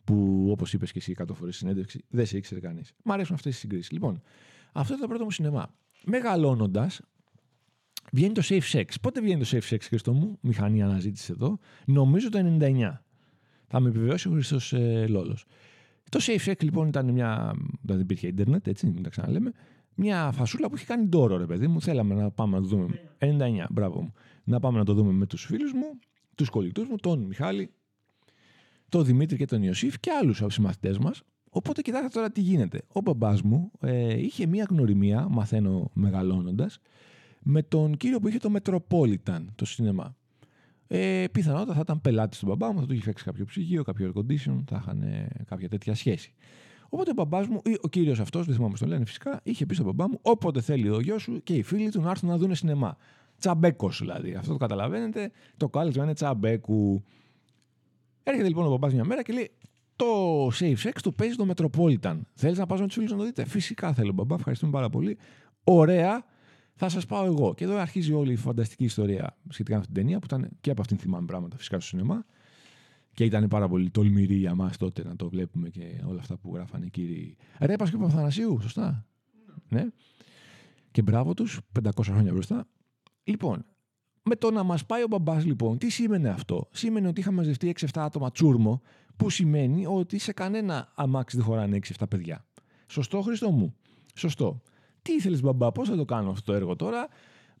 που 0.04 0.46
όπως 0.50 0.72
είπες 0.72 0.92
και 0.92 0.98
εσύ 0.98 1.14
100 1.18 1.24
φορές 1.34 1.56
στη 1.56 1.64
συνέντευξη, 1.64 2.04
δεν 2.08 2.26
σε 2.26 2.36
ήξερε 2.36 2.60
κανείς. 2.60 2.92
Μ' 3.04 3.12
αρέσουν 3.12 3.34
αυτές 3.34 3.56
οι 3.56 3.58
συγκρίσεις. 3.58 3.90
Λοιπόν, 3.90 4.22
αυτό 4.72 4.92
είναι 4.92 5.02
το 5.02 5.08
πρώτο 5.08 5.24
μου 5.24 5.30
σινεμά. 5.30 5.74
Μεγαλώνοντας, 6.04 7.00
βγαίνει 8.12 8.32
το 8.32 8.42
Safe 8.44 8.70
Sex. 8.72 8.84
Πότε 9.00 9.20
βγαίνει 9.20 9.44
το 9.44 9.48
Safe 9.50 9.74
Sex, 9.74 9.80
Χριστό 9.80 10.12
μου, 10.12 10.38
μηχανή 10.40 10.82
αναζήτησης 10.82 11.28
εδώ, 11.28 11.58
νομίζω 11.86 12.28
το 12.30 12.56
99. 12.60 13.02
Θα 13.66 13.80
με 13.80 13.88
επιβεβαιώσει 13.88 14.28
ο 14.28 14.30
Χριστό 14.30 14.76
ε, 14.76 15.06
Λόλος. 15.06 15.44
Το 16.08 16.20
Safe 16.22 16.50
Sex 16.50 16.62
λοιπόν 16.62 16.88
ήταν 16.88 17.10
μια. 17.10 17.54
Δεν 17.82 18.00
υπήρχε 18.00 18.26
Ιντερνετ, 18.26 18.66
έτσι, 18.66 18.86
μην 18.86 19.02
τα 19.02 19.08
ξαναλέμε. 19.08 19.52
Μια 19.94 20.32
φασούλα 20.32 20.68
που 20.68 20.76
είχε 20.76 20.84
κάνει 20.84 21.06
ντόρο, 21.06 21.36
ρε 21.36 21.46
παιδί 21.46 21.66
μου. 21.66 21.80
Θέλαμε 21.80 22.14
να 22.14 22.30
πάμε 22.30 22.56
να 22.56 22.62
το 22.62 22.68
δούμε. 22.68 23.00
99, 23.18 23.66
μπράβο 23.70 24.02
μου. 24.02 24.12
Να 24.44 24.60
πάμε 24.60 24.78
να 24.78 24.84
το 24.84 24.94
δούμε 24.94 25.12
με 25.12 25.26
τους 25.26 25.44
φίλους 25.44 25.72
μου, 25.72 25.98
τους 26.34 26.48
κολλητούς 26.48 26.88
μου, 26.88 26.96
τον 26.96 27.20
Μιχάλη, 27.20 27.70
τον 28.88 29.04
Δημήτρη 29.04 29.36
και 29.36 29.44
τον 29.44 29.62
Ιωσήφ 29.62 30.00
και 30.00 30.10
άλλους 30.10 30.42
συμμαθητές 30.46 30.98
μας. 30.98 31.22
Οπότε 31.50 31.82
κοιτάξτε 31.82 32.08
τώρα 32.08 32.30
τι 32.30 32.40
γίνεται. 32.40 32.82
Ο 32.92 33.00
μπαμπάς 33.00 33.42
μου 33.42 33.70
ε, 33.80 34.20
είχε 34.20 34.46
μία 34.46 34.66
γνωριμία, 34.70 35.28
μαθαίνω 35.28 35.90
μεγαλώνοντας, 35.92 36.78
με 37.42 37.62
τον 37.62 37.96
κύριο 37.96 38.20
που 38.20 38.28
είχε 38.28 38.38
το 38.38 38.52
Metropolitan, 38.56 39.44
το 39.54 39.64
σινεμά. 39.64 40.16
Ε, 40.86 41.24
πιθανότατα 41.32 41.74
θα 41.74 41.80
ήταν 41.80 42.00
πελάτης 42.00 42.38
του 42.38 42.46
μπαμπά 42.46 42.72
μου, 42.72 42.80
θα 42.80 42.86
του 42.86 42.92
είχε 42.92 43.02
φέξει 43.02 43.24
κάποιο 43.24 43.44
ψυγείο, 43.44 43.82
κάποιο 43.82 44.12
air 44.14 44.18
condition, 44.18 44.62
θα 44.66 44.76
είχαν 44.80 45.02
ε, 45.02 45.28
κάποια 45.46 45.68
τέτοια 45.68 45.94
σχέση. 45.94 46.34
Οπότε 46.94 47.10
ο 47.10 47.14
μπαμπάς 47.14 47.46
μου, 47.46 47.60
ή 47.64 47.78
ο 47.80 47.88
κύριος 47.88 48.20
αυτός, 48.20 48.46
δεν 48.46 48.54
θυμάμαι 48.54 48.76
τον 48.78 48.88
λένε 48.88 49.04
φυσικά, 49.04 49.40
είχε 49.42 49.66
πει 49.66 49.74
στον 49.74 49.86
μπαμπά 49.86 50.08
μου, 50.08 50.18
όποτε 50.22 50.60
θέλει 50.60 50.90
ο 50.90 51.00
γιος 51.00 51.22
σου 51.22 51.42
και 51.42 51.54
οι 51.54 51.62
φίλοι 51.62 51.90
του 51.90 52.00
να 52.00 52.10
έρθουν 52.10 52.28
να 52.28 52.36
δουν 52.36 52.54
σινεμά. 52.54 52.96
Τσαμπέκος 53.38 53.98
δηλαδή. 53.98 54.34
Αυτό 54.34 54.52
το 54.52 54.58
καταλαβαίνετε. 54.58 55.30
Το 55.56 55.68
κάλεσμα 55.68 56.04
είναι 56.04 56.14
τσαμπέκου. 56.14 57.04
Έρχεται 58.22 58.48
λοιπόν 58.48 58.66
ο 58.66 58.68
μπαμπάς 58.68 58.92
μια 58.92 59.04
μέρα 59.04 59.22
και 59.22 59.32
λέει: 59.32 59.50
Το 59.96 60.06
Safe 60.46 60.76
Sex 60.82 60.92
το 61.02 61.12
παίζει 61.12 61.36
το 61.36 61.46
Metropolitan. 61.54 62.20
Θέλεις 62.34 62.58
να 62.58 62.66
πας 62.66 62.80
με 62.80 62.86
τους 62.86 62.94
φίλους 62.94 63.10
να 63.10 63.16
το 63.16 63.24
δείτε; 63.24 63.44
Φυσικά 63.44 63.92
θέλω, 63.92 64.12
μπαμπά. 64.12 64.34
Ευχαριστούμε 64.34 64.72
πάρα 64.72 64.90
πολύ. 64.90 65.18
Ωραία 65.64 66.24
θα 66.74 66.88
σας 66.88 67.06
πάω 67.06 67.24
εγώ. 67.24 67.54
Και 67.54 67.64
εδώ 67.64 67.76
αρχίζει 67.76 68.12
όλη 68.12 68.32
η 68.32 68.36
φανταστική 68.36 68.84
ιστορία 68.84 69.36
σχετικά 69.48 69.74
με 69.74 69.80
αυτήν 69.80 69.94
την 69.94 70.02
ταινία, 70.02 70.18
που 70.18 70.26
ήταν 70.26 70.48
και 70.60 70.70
από 70.70 70.80
αυτήν 70.80 70.98
θυμάμαι 70.98 71.26
πράγματα 71.26 71.56
φυσικά 71.56 71.80
στο 71.80 71.88
σινεμά. 71.88 72.24
Και 73.14 73.24
ήταν 73.24 73.48
πάρα 73.48 73.68
πολύ 73.68 73.90
τολμηρή 73.90 74.34
για 74.34 74.54
μας 74.54 74.76
τότε 74.76 75.04
να 75.04 75.16
το 75.16 75.28
βλέπουμε 75.28 75.68
και 75.68 76.02
όλα 76.06 76.20
αυτά 76.20 76.36
που 76.36 76.54
γράφανε 76.54 76.84
οι 76.86 76.90
κύριοι. 76.90 77.36
Ρε 77.58 77.76
Πασκή 77.76 77.96
Παπαθανασίου, 77.96 78.58
σωστά. 78.60 79.06
Ναι. 79.68 79.80
ναι. 79.80 79.88
Και 80.90 81.02
μπράβο 81.02 81.34
τους, 81.34 81.60
500 81.82 81.90
χρόνια 82.02 82.32
μπροστά. 82.32 82.66
Λοιπόν, 83.24 83.64
με 84.22 84.36
το 84.36 84.50
να 84.50 84.62
μας 84.62 84.86
πάει 84.86 85.02
ο 85.02 85.06
μπαμπάς, 85.06 85.44
λοιπόν, 85.44 85.78
τι 85.78 85.90
σήμαινε 85.90 86.28
αυτό; 86.28 86.68
Σήμαινε 86.72 87.08
ότι 87.08 87.20
είχαμε 87.20 87.36
μαζευτεί 87.36 87.74
6-7 87.80 87.86
άτομα 87.94 88.30
τσούρμο, 88.30 88.82
που 89.16 89.30
σημαίνει 89.30 89.86
ότι 89.86 90.18
σε 90.18 90.32
κανένα 90.32 90.92
αμάξι 90.94 91.36
δεν 91.36 91.46
χωράνε 91.46 91.78
6-7 91.98 92.04
παιδιά. 92.10 92.46
Σωστό, 92.86 93.20
Χριστό 93.20 93.50
μου; 93.50 93.74
Σωστό. 94.14 94.62
Τι 95.02 95.12
ήθελες, 95.12 95.40
μπαμπά, 95.40 95.72
πώς 95.72 95.88
θα 95.88 95.96
το 95.96 96.04
κάνω 96.04 96.30
αυτό 96.30 96.52
το 96.52 96.52
έργο 96.52 96.76
τώρα; 96.76 97.08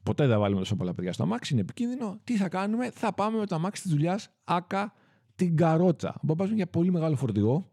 Ποτέ 0.02 0.26
δεν 0.26 0.38
βάλουμε 0.38 0.60
τόσο 0.60 0.76
πολλά 0.76 0.94
παιδιά 0.94 1.12
στο 1.12 1.22
αμάξι, 1.22 1.52
είναι 1.52 1.62
επικίνδυνο. 1.62 2.20
Τι 2.24 2.36
θα 2.36 2.48
κάνουμε, 2.48 2.90
θα 2.90 3.14
πάμε 3.14 3.38
με 3.38 3.46
το 3.46 3.54
αμάξι 3.54 3.82
της 3.82 3.90
δουλειάς 3.90 4.30
άκα 4.44 4.94
την 5.34 5.56
καρότσα. 5.56 6.14
Ο 6.14 6.20
μπαμπά 6.22 6.46
μου 6.46 6.54
είχε 6.54 6.66
πολύ 6.66 6.90
μεγάλο 6.90 7.16
φορτηγό, 7.16 7.70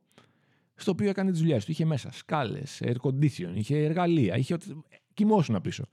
στο 0.75 0.91
οποίο 0.91 1.09
έκανε 1.09 1.31
τις 1.31 1.39
δουλειές 1.39 1.65
του. 1.65 1.71
Είχε 1.71 1.85
μέσα 1.85 2.11
σκάλες, 2.11 2.81
air 2.83 2.95
condition, 3.01 3.51
είχε 3.53 3.83
εργαλεία, 3.83 4.37
είχε. 4.37 4.57
Κοιμόσουν 5.13 5.61
πίσω. 5.61 5.85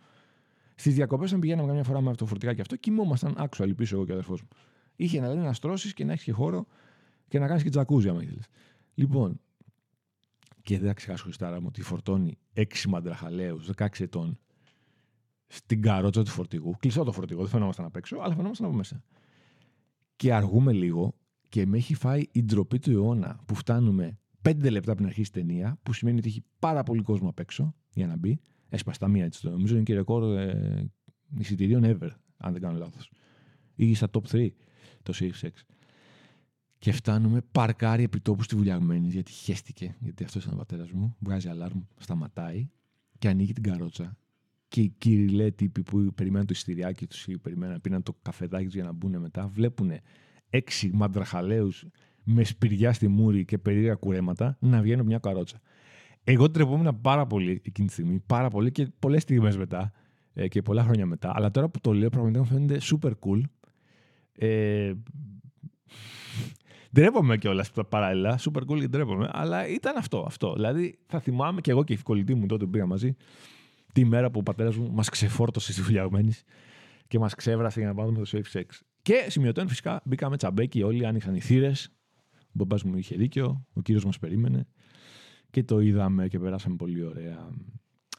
Στις 0.75 0.95
διακοπές, 0.95 1.29
όταν 1.29 1.41
πηγαίναμε 1.41 1.69
καμιά 1.69 1.85
φορά 1.85 2.01
με 2.01 2.11
αυτό 2.11 2.25
το 2.25 2.31
φορτηγάκι 2.31 2.57
και 2.57 2.63
αυτό, 2.63 2.77
κοιμόμασταν 2.77 3.35
άξιο 3.37 3.75
πίσω 3.75 3.97
εγώ 3.97 4.05
και 4.05 4.11
ο 4.11 4.15
αδερφός 4.15 4.43
μου. 4.43 4.49
Είχε 4.97 5.21
να 5.21 5.35
λέει 5.35 5.45
να 5.45 5.53
στρώσεις 5.53 5.95
και 5.95 6.05
να 6.05 6.13
έχεις 6.13 6.25
και 6.25 6.33
χώρο 6.33 6.67
και 7.29 7.39
να 7.39 7.47
κάνεις 7.47 7.63
και 7.63 7.71
τζακούζι, 7.71 8.09
άμα 8.09 8.23
ήθελες. 8.23 8.45
Λοιπόν, 8.95 9.41
και 10.63 10.79
δεν 10.79 10.87
θα 10.87 10.95
ξεχάσω 10.95 11.23
Χριστάρα 11.25 11.61
μου 11.61 11.67
ότι 11.69 11.83
φορτώνει 11.83 12.39
6 12.55 12.65
μαντραχαλαίους 12.89 13.71
16 13.77 13.87
ετών 13.99 14.39
στην 15.47 15.83
καρότσα 15.83 16.23
του 16.23 16.31
φορτηγού. 16.31 16.77
Κλειστό 16.79 17.05
το 17.05 17.13
φορτηγό, 17.13 17.41
δεν 17.41 17.51
φαινόμασταν 17.51 17.85
απ' 17.85 17.97
έξω, 17.97 18.17
αλλά 18.17 18.35
φαινόμασταν 18.35 18.67
από 18.67 18.77
μέσα. 18.77 19.03
Και 20.17 20.35
αργούμε 20.35 20.73
λίγο 20.73 21.15
και 21.49 21.67
με 21.67 21.77
έχει 21.77 21.95
φάει 21.95 22.25
η 22.33 22.43
ντροπή 22.43 22.79
του 22.79 22.91
αιώνα 22.91 23.41
που 23.47 23.55
φτάνουμε 23.55 24.19
5 24.43 24.71
λεπτά 24.71 24.95
πριν 24.95 25.07
αρχίσει 25.07 25.31
η 25.35 25.41
ταινία, 25.41 25.79
που 25.83 25.93
σημαίνει 25.93 26.19
ότι 26.19 26.29
έχει 26.29 26.45
πάρα 26.59 26.83
πολύ 26.83 27.03
κόσμο 27.03 27.29
απ' 27.29 27.39
έξω 27.39 27.75
για 27.95 28.07
να 28.07 28.17
μπει. 28.17 28.41
Έσπαστα 28.69 29.09
μία 29.09 29.25
έτσι. 29.25 29.49
Νομίζω 29.49 29.75
είναι 29.75 29.83
και 29.83 29.95
ρεκόρ 29.95 30.39
ε, 30.39 30.91
εισιτηρίων 31.39 31.83
ever, 31.85 32.11
αν 32.37 32.53
δεν 32.53 32.61
κάνω 32.61 32.79
λάθος. 32.79 33.11
Ή 33.75 33.95
στα 33.95 34.11
top 34.13 34.23
3 34.31 34.49
το 35.03 35.13
Safe 35.17 35.47
Sex. 35.47 35.51
Και 36.79 36.93
φτάνουμε 36.93 37.41
παρκάρι 37.53 38.03
επιτόπου 38.03 38.43
στη 38.43 38.57
βουλιαγμένη, 38.57 39.09
γιατί 39.09 39.33
χέστηκε, 39.33 39.97
γιατί 40.01 40.25
αυτός 40.25 40.43
ήταν 40.43 40.55
ο 40.55 40.57
πατέρας 40.57 40.91
μου. 40.91 41.17
Βγάζει 41.19 41.49
αλάρμ, 41.49 41.81
σταματάει 41.99 42.69
και 43.19 43.29
ανοίγει 43.29 43.53
την 43.53 43.63
καρότσα. 43.63 44.17
Και 44.69 44.81
οι 44.81 44.95
κύριοι 44.99 45.53
τύποι 45.53 45.83
που 45.83 46.13
περιμένουν 46.15 46.47
το 46.47 46.53
εισιτηριάκι 46.57 47.07
τους 47.07 47.27
ή 47.27 47.39
περιμένουν, 47.39 47.81
πήραν 47.81 48.03
το 48.03 48.17
καφεδάκι 48.23 48.65
τους 48.65 48.75
για 48.75 48.85
να 48.85 48.93
μπουν 48.93 49.19
μετά, 49.19 49.49
βλέπουν 49.49 49.91
έξι 50.51 50.91
μαντραχαλαίους 50.95 51.87
με 52.25 52.45
σπηριά 52.45 52.93
στη 52.93 53.09
μούρη 53.09 53.45
και 53.45 53.59
περίεργα 53.59 53.95
κουρέματα 53.95 54.57
να 54.61 54.81
βγαίνουν 54.81 55.07
μια 55.07 55.19
καρότσα. 55.19 55.61
Εγώ 56.25 56.51
τρεπόμουν 56.51 57.01
πάρα 57.01 57.27
πολύ 57.27 57.63
εκείνη 57.65 57.87
τη 57.87 57.93
στιγμή, 57.93 58.23
πάρα 58.27 58.49
πολύ 58.49 58.71
και 58.71 58.89
πολλές 58.99 59.23
στιγμές 59.23 59.57
μετά 59.57 59.93
ε, 60.33 60.49
και 60.49 60.63
πολλά 60.63 60.83
χρόνια 60.83 61.07
μετά. 61.07 61.33
Αλλά 61.35 61.51
τώρα 61.51 61.69
που 61.69 61.81
το 61.81 61.93
λέω, 61.93 62.09
πραγματικά 62.09 62.43
μου 62.43 62.49
φαίνεται 62.49 62.81
super 62.83 63.11
cool. 63.11 63.41
Ε, 64.33 64.93
Ντρέπομαι 66.93 67.37
κιόλας 67.37 67.71
παράλληλα. 67.89 68.39
Super 68.39 68.61
cool 68.61 68.81
και 68.81 68.89
ντρέπομαι. 68.89 69.29
Αλλά 69.33 69.69
ήταν 69.69 69.97
αυτό. 69.97 70.25
αυτό. 70.27 70.53
Δηλαδή 70.55 70.99
θα 71.07 71.21
θυμάμαι 71.21 71.61
και 71.61 71.71
εγώ 71.71 71.85
και 71.85 71.93
η 71.93 71.97
κολλητή 71.97 72.35
μου 72.35 72.47
τότε 72.47 72.65
που 72.65 72.71
πήγα 72.71 72.87
μαζί. 72.87 73.17
τη 73.93 74.05
μέρα 74.05 74.31
που 74.31 74.39
ο 74.39 74.43
πατέρας 74.43 74.77
μου 74.77 74.91
μας 74.93 75.09
ξεφόρτωσε 75.09 75.73
στη 75.73 75.83
δουλειαγμένη 75.83 76.33
και 77.09 77.19
μας 77.19 77.35
ξέβρασε 77.35 77.81
για 77.81 77.89
να 77.89 77.95
πάμε 77.95 78.19
το 78.19 78.31
safe 78.33 78.59
sex. 78.59 78.65
Και 79.09 79.27
σημειωτέων 79.29 79.69
φυσικά 79.69 80.01
μπήκαμε 80.05 80.37
τσαμπέκι, 80.37 80.83
όλοι 80.83 81.07
άνοιξαν 81.07 81.35
οι 81.35 81.41
θύρες. 81.41 81.91
Ο 82.39 82.51
μπαμπάς 82.53 82.83
μου 82.83 82.97
είχε 82.97 83.17
δίκιο, 83.17 83.67
ο 83.73 83.83
κύριος 83.83 84.05
μας 84.05 84.19
περίμενε 84.19 84.67
και 85.51 85.65
το 85.65 85.81
είδαμε 85.81 86.29
και 86.29 86.39
περάσαμε 86.39 86.77
πολύ 86.77 87.03
ωραία. 87.03 87.49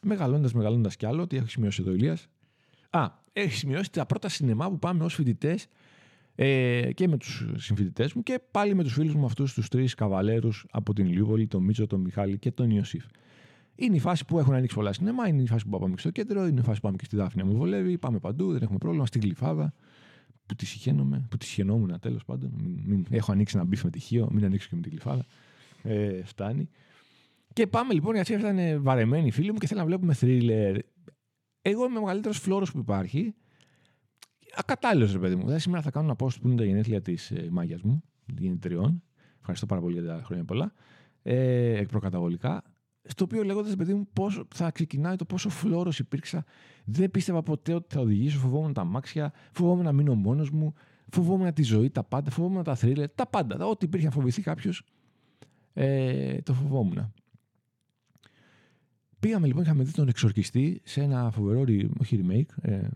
Μεγαλώντας, 0.01 0.53
μεγαλώντας 0.53 0.95
κι 0.95 1.05
άλλο, 1.05 1.27
τι 1.27 1.37
έχει 1.37 1.49
σημειώσει 1.49 1.81
εδώ 1.81 1.91
ο 1.91 1.93
Ηλίας; 1.93 2.27
Α, 2.89 3.07
έχει 3.33 3.53
σημειώσει 3.55 3.91
τα 3.91 4.05
πρώτα 4.05 4.29
σινεμά 4.29 4.69
που 4.69 4.79
πάμε 4.79 5.03
ως 5.03 5.13
φοιτητές 5.13 5.67
ε, 6.35 6.89
και 6.93 7.07
με 7.07 7.17
τους 7.17 7.45
συμφοιτητές 7.55 8.13
μου 8.13 8.23
και 8.23 8.39
πάλι 8.51 8.75
με 8.75 8.83
τους 8.83 8.93
φίλους 8.93 9.15
μου 9.15 9.25
αυτούς 9.25 9.53
τους 9.53 9.67
τρεις 9.67 9.93
καβαλέρους 9.93 10.65
από 10.71 10.93
την 10.93 11.07
Λιούπολη, 11.07 11.47
τον 11.47 11.63
Μίτσο, 11.63 11.87
τον 11.87 11.99
Μιχάλη 11.99 12.37
και 12.37 12.51
τον 12.51 12.69
Ιωσήφ. 12.69 13.05
Είναι 13.75 13.95
η 13.95 13.99
φάση 13.99 14.25
που 14.25 14.39
έχουν 14.39 14.53
ανοίξει 14.53 14.75
πολλά 14.75 14.93
σινεμά, 14.93 15.27
είναι 15.27 15.41
η 15.41 15.47
φάση 15.47 15.67
που 15.67 15.79
πάμε 15.79 15.93
και 15.93 15.99
στο 15.99 16.09
κέντρο, 16.09 16.45
είναι 16.45 16.59
η 16.59 16.63
φάση 16.63 16.79
που 16.79 16.85
πάμε 16.85 16.97
και 16.97 17.05
στη 17.05 17.15
Δάφνη 17.15 17.43
μου 17.43 17.53
βολεύει, 17.53 17.97
πάμε 17.97 18.19
παντού, 18.19 18.51
δεν 18.51 18.61
έχουμε 18.61 18.77
πρόβλημα, 18.77 19.05
στη 19.05 19.19
Γλυφάδα 19.19 19.73
που 20.49 20.55
τη 20.55 20.65
συχαίνομαι, 20.65 21.25
που 21.29 21.37
τη 21.37 21.45
συχαινόμουν 21.45 21.99
τέλος 21.99 22.25
πάντων. 22.25 22.51
Μην, 22.61 22.81
μην, 22.85 23.05
έχω 23.09 23.31
ανοίξει 23.31 23.57
ένα 23.57 23.65
beef 23.65 23.83
με 23.83 23.89
τυχείο, 23.89 24.29
μην 24.31 24.45
ανοίξω 24.45 24.67
και 24.69 24.75
με 24.75 24.81
τη 24.81 24.89
Γλυφάδα. 24.89 25.25
Ε, 25.83 26.23
φτάνει. 26.23 26.69
Και 27.53 27.67
πάμε 27.67 27.93
λοιπόν, 27.93 28.15
γιατί 28.15 28.33
ήταν 28.33 28.83
βαρεμένοι 28.83 29.27
οι 29.27 29.31
φίλοι 29.31 29.51
μου 29.51 29.57
και 29.57 29.67
θέλουν 29.67 29.83
να 29.83 29.89
βλέπουμε 29.89 30.13
θρίλερ. 30.13 30.77
Εγώ 31.61 31.85
είμαι 31.85 31.97
ο 31.97 32.01
μεγαλύτερος 32.01 32.37
φλώρος 32.37 32.71
που 32.71 32.79
υπάρχει. 32.79 33.35
Ακατάλληλος, 34.55 35.11
ρε 35.11 35.19
παιδί 35.19 35.35
μου. 35.35 35.41
Δηλαδή, 35.41 35.59
σήμερα 35.59 35.81
θα 35.81 35.91
κάνω 35.91 36.05
ένα 36.05 36.15
post 36.19 36.41
που 36.41 36.47
είναι 36.47 36.57
τα 36.57 36.63
γενέθλια 36.63 37.01
της 37.01 37.31
ε, 37.31 37.47
μάγιας 37.51 37.81
μου, 37.81 38.03
γεννητριών. 38.25 39.03
Ευχαριστώ 39.39 39.65
πάρα 39.65 39.81
πολύ 39.81 39.93
για 39.93 40.05
τα 40.05 40.21
χρόνια 40.23 40.45
πολλά. 40.45 40.73
Ε, 41.21 41.83
προκαταβολικά. 41.87 42.63
Στο 43.11 43.23
οποίο 43.23 43.43
λέγοντας, 43.43 43.75
παιδί 43.75 43.93
μου, 43.93 44.07
πόσο 44.13 44.47
θα 44.53 44.71
ξεκινάει 44.71 45.15
το 45.15 45.25
πόσο 45.25 45.49
φλώρος 45.49 45.99
υπήρξα. 45.99 46.45
Δεν 46.85 47.11
πίστευα 47.11 47.43
ποτέ 47.43 47.73
ότι 47.73 47.95
θα 47.95 48.01
οδηγήσω. 48.01 48.39
Φοβόμουν 48.39 48.73
τα 48.73 48.83
μάξια, 48.83 49.33
φοβόμουν 49.51 49.83
να 49.83 49.91
μείνω 49.91 50.15
μόνος 50.15 50.49
μου, 50.49 50.73
φοβόμουν 51.09 51.53
τη 51.53 51.63
ζωή, 51.63 51.89
τα 51.89 52.03
πάντα, 52.03 52.31
φοβόμουν 52.31 52.63
τα 52.63 52.75
θρύλε, 52.75 53.07
τα 53.07 53.27
πάντα. 53.27 53.65
Ό,τι 53.65 53.85
υπήρχε 53.85 54.05
να 54.05 54.11
φοβηθεί 54.11 54.41
κάποιος, 54.41 54.83
ε, 55.73 56.41
το 56.41 56.53
φοβόμουν. 56.53 57.13
Πήγαμε 59.19 59.47
λοιπόν, 59.47 59.63
είχαμε 59.63 59.83
δει 59.83 59.91
τον 59.91 60.07
εξορκιστή 60.07 60.81
σε 60.83 61.01
ένα 61.01 61.31
φοβερό, 61.31 61.63
όχι 61.99 62.25
remake, 62.25 62.69
ε, 62.69 62.87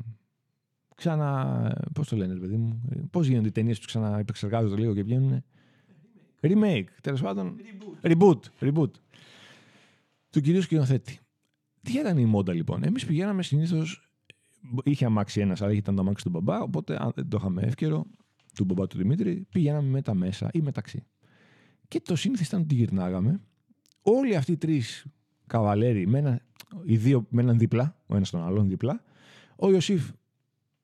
ξανά, 0.95 1.89
πώς 1.93 2.07
το 2.07 2.15
λένε 2.15 2.35
παιδί 2.35 2.57
μου, 2.57 2.81
ε, 2.89 2.99
πώς 3.11 3.27
γίνονται 3.27 3.47
οι 3.47 3.51
ταινίες 3.51 3.79
που 3.79 3.85
ξαναεπεξεργάζονται 3.85 4.81
λίγο 4.81 4.93
και 4.93 5.03
βγαίνουν. 5.03 5.43
Remake, 6.41 6.85
τέλος 7.01 7.21
πάντων. 7.21 7.55
Reboot. 8.01 8.11
Reboot, 8.11 8.39
reboot. 8.59 8.91
Του 10.33 10.41
κυρίου 10.41 10.61
σκηνοθέτη. 10.61 11.19
Τι 11.81 11.99
ήταν 11.99 12.17
η 12.17 12.25
μόντα 12.25 12.53
λοιπόν; 12.53 12.83
Εμείς 12.83 13.05
πηγαίναμε 13.05 13.43
συνήθως, 13.43 14.09
είχε 14.83 15.05
αμάξει 15.05 15.41
ένας, 15.41 15.61
αλλά 15.61 15.71
ήταν 15.71 15.95
το 15.95 16.01
αμάξι 16.01 16.23
του 16.23 16.29
μπαμπά, 16.29 16.61
οπότε 16.61 17.03
αν 17.03 17.11
δεν 17.15 17.27
το 17.27 17.37
είχαμε 17.39 17.61
εύκαιρο, 17.61 18.05
του 18.55 18.65
μπαμπά 18.65 18.87
του 18.87 18.97
Δημήτρη, 18.97 19.47
πηγαίναμε 19.51 19.89
με 19.89 20.01
τα 20.01 20.13
μέσα 20.13 20.49
ή 20.53 20.61
μεταξύ. 20.61 21.03
Και 21.87 22.01
το 22.01 22.15
σύνθεση 22.15 22.47
ήταν 22.49 22.61
ότι 22.61 22.75
γυρνάγαμε. 22.75 23.41
Όλοι 24.01 24.35
αυτοί 24.35 24.51
οι 24.51 24.57
τρεις 24.57 25.05
καβαλέρι 25.47 26.07
με, 26.07 26.17
ένα, 26.17 26.41
οι 26.83 26.97
δύο, 26.97 27.25
με 27.29 27.41
έναν 27.41 27.57
δίπλα, 27.57 27.95
ο 28.07 28.15
ένας 28.15 28.29
τον 28.29 28.43
άλλον 28.43 28.67
δίπλα. 28.67 29.03
Ο 29.55 29.71
Ιωσήφ 29.71 30.09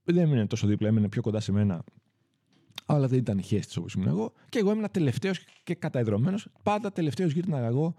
δεν 0.03 0.17
έμεινε 0.17 0.47
τόσο 0.47 0.67
δίπλα, 0.67 0.87
έμεινε 0.87 1.09
πιο 1.09 1.21
κοντά 1.21 1.39
σε 1.39 1.51
μένα, 1.51 1.83
αλλά 2.85 3.07
δεν 3.07 3.19
ήταν 3.19 3.41
χέστη 3.41 3.79
όπως 3.79 3.93
ήμουν 3.93 4.07
εγώ. 4.07 4.33
Και 4.49 4.59
εγώ 4.59 4.71
έμεινα 4.71 4.89
τελευταίος 4.89 5.39
και 5.63 5.75
καταεδρωμένο. 5.75 6.37
Πάντα 6.63 6.91
τελευταίος 6.91 7.31
γύρναγα 7.31 7.67
εγώ 7.67 7.95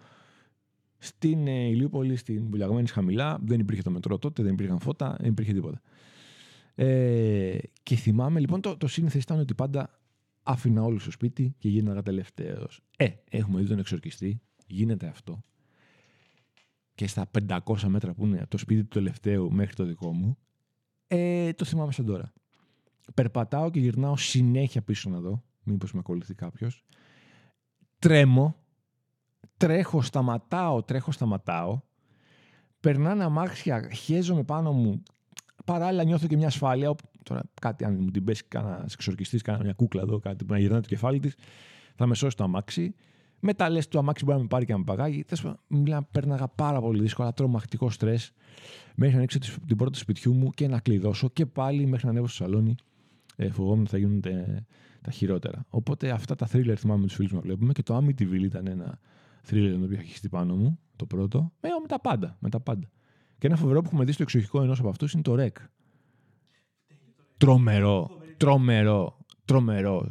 στην 1.00 1.47
ε, 1.47 1.66
Ηλιούπολη, 1.66 2.16
στην 2.16 2.47
Βουλιαγμένη 2.50 2.88
χαμηλά. 2.88 3.38
Δεν 3.42 3.61
υπήρχε 3.61 3.83
το 3.83 3.90
μετρό 3.90 4.19
τότε, 4.19 4.42
δεν 4.42 4.52
υπήρχαν 4.52 4.80
φώτα, 4.80 5.16
δεν 5.21 5.30
υπήρχε 5.30 5.52
τίποτα. 5.52 5.80
Ε, 6.75 7.59
και 7.83 7.97
θυμάμαι 7.97 8.40
λοιπόν 8.40 8.61
το, 8.61 8.76
το 8.76 8.87
σύνηθες 8.87 9.23
ήταν 9.23 9.38
ότι 9.38 9.54
πάντα 9.54 10.00
άφηνα 10.42 10.83
όλους 10.83 11.02
στο 11.02 11.11
σπίτι 11.11 11.54
και 11.59 11.69
γίναγα 11.69 12.02
τελευταίος. 12.02 12.80
Ε, 12.97 13.09
έχουμε 13.30 13.61
δει 13.61 13.69
τον 13.69 13.78
εξορκιστή, 13.78 14.40
γίνεται 14.66 15.07
αυτό 15.07 15.45
και 17.00 17.07
στα 17.07 17.30
500 17.49 17.83
μέτρα 17.87 18.14
που 18.14 18.26
είναι 18.26 18.40
από 18.40 18.50
το 18.50 18.59
σπίτι 18.59 18.80
του 18.83 18.88
τελευταίου 18.88 19.52
μέχρι 19.52 19.75
το 19.75 19.85
δικό 19.85 20.12
μου, 20.12 20.38
ε, 21.07 21.52
το 21.52 21.64
θυμάμαι 21.64 21.92
σαν 21.92 22.04
τώρα. 22.04 22.33
Περπατάω 23.14 23.71
και 23.71 23.80
γυρνάω 23.80 24.16
συνέχεια 24.16 24.83
πίσω 24.83 25.11
να 25.11 25.21
δω, 25.21 25.45
μήπως 25.62 25.92
με 25.92 25.99
ακολουθεί 25.99 26.35
κάποιος. 26.35 26.85
Τρέμω, 27.99 28.57
τρέχω, 29.56 30.02
σταματάω, 30.02 30.82
τρέχω, 30.82 31.12
σταματάω. 31.12 31.80
Περνάνε 32.80 33.25
αμάξια, 33.25 33.90
χέζομαι 33.90 34.42
πάνω 34.42 34.73
μου. 34.73 35.02
Παράλληλα 35.64 36.04
νιώθω 36.04 36.26
και 36.26 36.37
μια 36.37 36.47
ασφάλεια. 36.47 36.94
Τώρα 37.23 37.42
κάτι, 37.61 37.85
αν 37.85 37.99
μου 38.00 38.11
την 38.11 38.25
πέσει 38.25 38.44
κανένας 38.49 38.94
εξορκιστής, 38.94 39.42
κανένα 39.42 39.64
μια 39.64 39.73
κούκλα 39.73 40.02
εδώ, 40.02 40.18
κάτι 40.18 40.44
που 40.44 40.52
να 40.52 40.59
γυρνάει 40.59 40.80
το 40.80 40.88
κεφάλι 40.88 41.18
της, 41.18 41.35
θα 41.94 42.06
με 42.06 42.14
σώσει 42.14 42.37
το 42.37 42.44
αμάξι. 42.44 42.94
Μετά 43.40 43.70
λες 43.70 43.88
το 43.88 43.99
αμάξι 43.99 44.25
μπορεί 44.25 44.37
να 44.37 44.42
με 44.42 44.49
πάρει 44.49 44.64
και 44.64 44.73
να 44.73 44.78
με 44.78 44.85
παγάγει. 44.85 45.25
Τέλο 45.25 45.59
πάντων, 45.68 46.06
πέρναγα 46.11 46.49
πάρα 46.49 46.80
πολύ 46.80 47.00
δύσκολα, 47.00 47.32
τρομακτικό 47.32 47.90
στρες 47.90 48.32
μέχρι 48.94 49.12
να 49.12 49.18
ανοίξω 49.18 49.38
την 49.38 49.76
πόρτα 49.76 49.92
του 49.92 49.99
σπιτιού 49.99 50.35
μου 50.35 50.50
και 50.50 50.68
να 50.68 50.80
κλειδώσω 50.80 51.28
και 51.28 51.47
πάλι 51.47 51.87
μέχρι 51.87 52.04
να 52.04 52.11
ανέβω 52.11 52.26
στο 52.26 52.44
σαλόνι. 52.44 52.75
Ε, 53.37 53.50
φοβόμουν 53.50 53.80
ότι 53.80 53.90
θα 53.90 53.99
γίνουν 53.99 54.20
τα 55.00 55.11
χειρότερα. 55.11 55.66
Οπότε 55.68 56.11
αυτά 56.11 56.35
τα 56.35 56.49
thriller 56.52 56.75
θυμάμαι 56.76 57.00
με 57.00 57.06
τους 57.06 57.14
φίλους 57.14 57.30
μου 57.32 57.38
να 57.38 57.44
βλέπουμε 57.44 57.73
και 57.73 57.82
το 57.82 57.97
Amityville 57.97 58.42
ήταν 58.42 58.66
ένα 58.66 58.99
thriller 59.49 59.70
το 59.78 59.85
οποίο 59.85 59.92
είχα 59.92 60.02
χυστεί 60.02 60.28
πάνω 60.28 60.56
μου, 60.56 60.78
το 60.97 61.06
πρώτο. 61.06 61.52
Με, 61.61 61.68
με 61.82 61.88
τα 61.88 62.00
πάντα. 62.00 62.37
Με 62.40 62.49
τα 62.49 62.61
πάντα. 62.61 62.90
Και 63.38 63.47
ένα 63.47 63.56
φοβερό 63.56 63.80
που 63.80 63.87
έχουμε 63.87 64.04
δει 64.04 64.12
στο 64.12 64.23
εξοχικό 64.23 64.62
ενός 64.62 64.78
από 64.78 64.88
αυτούς 64.88 65.12
είναι 65.12 65.23
το 65.23 65.35
REC. 65.38 65.64
Τρομερό. 67.37 68.11
Τρομερό. 68.37 69.18
Τρομερό. 69.44 70.09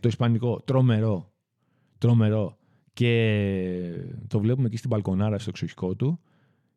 Το 0.00 0.08
ισπανικό. 0.08 0.60
Τρομερό 0.60 1.32
τρομερό. 1.98 2.58
Και 2.92 4.04
το 4.26 4.40
βλέπουμε 4.40 4.66
εκεί 4.66 4.76
στην 4.76 4.90
μπαλκονάρα 4.90 5.38
στο 5.38 5.50
εξοχικό 5.50 5.94
του. 5.94 6.20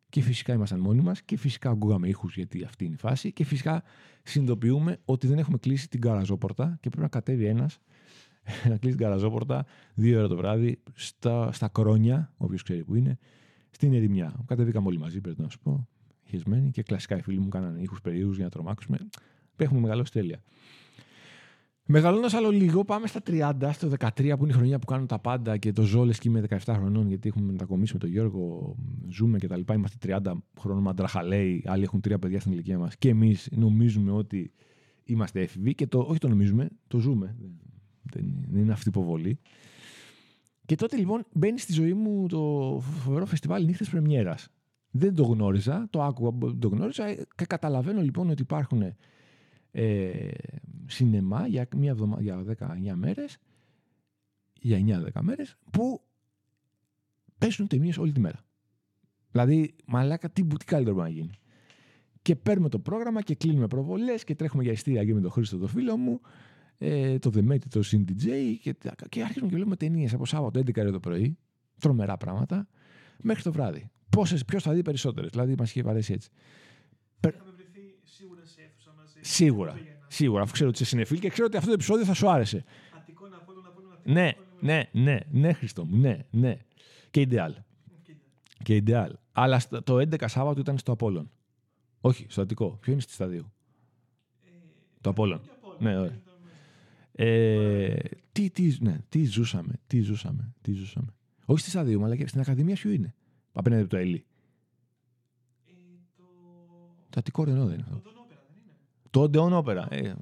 Και 0.08 0.20
φυσικά 0.20 0.52
ήμασταν 0.52 0.80
μόνοι 0.80 1.00
μας 1.00 1.22
και 1.22 1.36
φυσικά 1.36 1.70
ακούγαμε 1.70 2.08
ήχους 2.08 2.34
γιατί 2.34 2.64
αυτή 2.64 2.84
είναι 2.84 2.94
η 2.94 2.98
φάση. 2.98 3.32
Και 3.32 3.44
φυσικά 3.44 3.82
συνειδητοποιούμε 4.22 4.98
ότι 5.04 5.26
δεν 5.26 5.38
έχουμε 5.38 5.58
κλείσει 5.58 5.88
την 5.88 6.00
καραζόπορτα 6.00 6.78
και 6.80 6.88
πρέπει 6.88 7.02
να 7.02 7.08
κατέβει 7.08 7.44
ένας 7.44 7.78
να 8.70 8.76
κλείσει 8.76 8.96
την 8.96 9.06
καραζόπορτα 9.06 9.66
δύο 9.94 10.18
ώρα 10.18 10.28
το 10.28 10.36
βράδυ 10.36 10.82
στα, 10.94 11.52
στα 11.52 11.68
κρόνια, 11.68 12.32
όποιος 12.36 12.62
ξέρει 12.62 12.84
που 12.84 12.94
είναι, 12.94 13.18
στην 13.70 13.94
ερημιά. 13.94 14.44
Κατεβήκαμε 14.46 14.86
όλοι 14.86 14.98
μαζί, 14.98 15.20
πρέπει 15.20 15.42
να 15.42 15.48
σου 15.48 15.58
πω. 15.58 15.88
Χεσμένοι 16.24 16.70
και 16.70 16.82
κλασικά 16.82 17.16
οι 17.16 17.22
φίλοι 17.22 17.38
μου 17.38 17.48
κάνανε 17.48 17.80
ήχους 17.80 18.00
περίεργους 18.00 18.34
για 18.34 18.44
να 18.44 18.50
τρομάξουμε. 18.50 18.98
Έχουμε 19.56 19.80
μεγαλώσει 19.80 20.12
τέλεια. 20.12 20.42
Μεγαλώντα 21.86 22.36
άλλο 22.36 22.50
λίγο, 22.50 22.84
πάμε 22.84 23.06
στα 23.06 23.20
30, 23.26 23.52
στο 23.72 23.90
13 23.98 24.34
που 24.38 24.44
είναι 24.44 24.52
η 24.52 24.56
χρονιά 24.56 24.78
που 24.78 24.86
κάνουν 24.86 25.06
τα 25.06 25.18
πάντα 25.18 25.56
και 25.56 25.72
το 25.72 25.82
ζω 25.82 26.06
και 26.06 26.28
είμαι 26.28 26.44
17 26.48 26.56
χρονών 26.66 27.08
γιατί 27.08 27.28
έχουμε 27.28 27.52
μετακομίσει 27.52 27.92
με 27.92 27.98
τον 27.98 28.10
Γιώργο, 28.10 28.74
ζούμε 29.08 29.38
κτλ. 29.38 29.60
Είμαστε 29.72 30.18
30 30.22 30.32
χρόνων 30.60 30.82
μαντραχαλέοι, 30.82 31.64
άλλοι 31.66 31.82
έχουν 31.82 32.00
τρία 32.00 32.18
παιδιά 32.18 32.40
στην 32.40 32.52
ηλικία 32.52 32.78
μας 32.78 32.96
και 32.96 33.08
εμείς 33.08 33.48
νομίζουμε 33.52 34.12
ότι 34.12 34.52
είμαστε 35.04 35.40
έφηβοι 35.40 35.74
και 35.74 35.86
το, 35.86 35.98
όχι 35.98 36.18
το 36.18 36.28
νομίζουμε, 36.28 36.68
το 36.88 36.98
ζούμε. 36.98 37.36
Δεν, 38.12 38.44
δεν 38.50 38.62
είναι 38.62 38.72
αυτή 38.72 38.88
η 38.88 38.92
υποβολή. 38.94 39.38
Και 40.66 40.74
τότε 40.74 40.96
λοιπόν 40.96 41.26
μπαίνει 41.32 41.58
στη 41.58 41.72
ζωή 41.72 41.94
μου 41.94 42.26
το 42.28 42.78
φοβερό 42.80 43.26
φεστιβάλ 43.26 43.64
νύχτες 43.64 43.88
Πρεμιέρας. 43.88 44.48
Δεν 44.90 45.14
το 45.14 45.22
γνώριζα, 45.22 45.86
το 45.90 46.02
άκουγα, 46.02 46.30
δεν 46.38 46.58
το 46.58 46.68
γνώριζα 46.68 47.14
και 47.14 47.44
καταλαβαίνω 47.46 48.00
λοιπόν 48.00 48.30
ότι 48.30 48.42
υπάρχουν 48.42 48.82
ε, 49.70 50.30
σινεμά 50.86 51.46
για, 51.46 51.68
μια 51.76 51.90
εβδομα... 51.90 52.20
για 52.20 52.44
19 52.58 52.92
μέρες, 52.94 53.38
για 54.60 55.04
9-10 55.14 55.20
μέρες, 55.20 55.56
που 55.70 56.02
παίζουν 57.38 57.66
ταινίες 57.66 57.98
όλη 57.98 58.12
τη 58.12 58.20
μέρα. 58.20 58.44
Δηλαδή, 59.30 59.74
μαλάκα, 59.86 60.30
τι, 60.30 60.44
τι 60.44 60.64
καλύτερο 60.64 60.96
μπορεί 60.96 61.08
να 61.08 61.14
γίνει. 61.14 61.38
Και 62.22 62.36
παίρνουμε 62.36 62.68
το 62.68 62.78
πρόγραμμα 62.78 63.22
και 63.22 63.34
κλείνουμε 63.34 63.66
προβολές 63.66 64.24
και 64.24 64.34
τρέχουμε 64.34 64.62
για 64.62 64.72
ειστήρια 64.72 65.04
και 65.04 65.14
με 65.14 65.20
τον 65.20 65.30
Χρήστο, 65.30 65.58
το 65.58 65.66
φίλο 65.66 65.96
μου, 65.96 66.20
ε, 66.84 67.18
το 67.18 67.30
Δεμέτη, 67.30 67.68
το 67.68 67.80
CDJ 67.90 68.54
και, 68.60 68.74
και 69.08 69.22
αρχίζουμε 69.22 69.48
και 69.48 69.54
βλέπουμε 69.54 69.76
ταινίες 69.76 70.14
από 70.14 70.26
Σάββατο 70.26 70.60
11 70.60 70.92
το 70.92 71.00
πρωί, 71.00 71.38
τρομερά 71.80 72.16
πράγματα, 72.16 72.68
μέχρι 73.22 73.42
το 73.42 73.52
βράδυ. 73.52 73.90
Ποιος 74.46 74.62
θα 74.62 74.72
δει 74.72 74.82
περισσότερες. 74.82 75.30
Δηλαδή, 75.30 75.54
μας 75.58 75.70
είχε 75.70 75.82
βαρέσει 75.82 76.12
έτσι. 76.12 76.30
Σίγουρα. 79.20 79.78
Σίγουρα, 80.08 80.42
αφού 80.42 80.52
ξέρω 80.52 80.68
ότι 80.68 80.82
είσαι 80.82 80.90
συνεφίλ 80.90 81.18
και 81.18 81.28
ξέρω 81.28 81.46
ότι 81.46 81.56
αυτό 81.56 81.68
το 81.68 81.74
επεισόδιο 81.74 82.04
θα 82.04 82.14
σου 82.14 82.30
άρεσε. 82.30 82.64
Ναι, 84.04 84.32
ναι, 84.60 84.88
ναι, 84.92 85.18
ναι, 85.30 85.52
Χριστό 85.52 85.84
μου, 85.84 85.96
ναι, 85.96 86.18
ναι. 86.30 86.56
Και 87.10 87.20
ιντεάλ. 87.20 87.54
Και 88.62 88.74
ιντεάλ. 88.74 89.16
Αλλά 89.32 89.60
το 89.84 89.96
11 89.96 90.24
Σάββατο 90.26 90.60
ήταν 90.60 90.78
στο 90.78 90.92
Απόλλων. 90.92 91.30
Όχι, 92.00 92.26
στο 92.28 92.42
Αττικό. 92.42 92.78
Ποιο 92.80 92.92
είναι 92.92 93.00
στη 93.00 93.12
σταδίου; 93.12 93.52
Ε, 94.44 94.50
το 95.00 95.10
Απόλλων. 95.10 95.40
Ναι, 95.78 95.98
ωραία. 95.98 96.20
Ε, 97.24 97.94
τι, 98.32 98.50
τι, 98.50 98.76
ναι, 98.80 98.98
τι 99.08 99.24
ζούσαμε, 99.24 99.72
τι 99.86 100.00
ζούσαμε, 100.00 100.54
τι 100.60 100.72
ζούσαμε. 100.72 101.14
Όχι 101.44 101.60
στη 101.60 101.70
σταδίου, 101.70 102.04
αλλά 102.04 102.16
και 102.16 102.26
στην 102.26 102.40
Ακαδημία 102.40 102.74
ποιο 102.74 102.90
είναι; 102.90 103.14
Απέναντι 103.52 103.82
από 103.82 103.90
το 103.90 103.96
Έλλη. 103.96 104.24
Το 107.10 107.18
Αττικό 107.18 107.44
Ρενό 107.44 107.66
δεν 107.66 107.74
είναι 107.74 107.84
αυτό. 107.90 108.10
Το 109.10 109.22
Odeon 109.22 109.62
Opera. 109.62 109.86
Ε, 109.90 110.12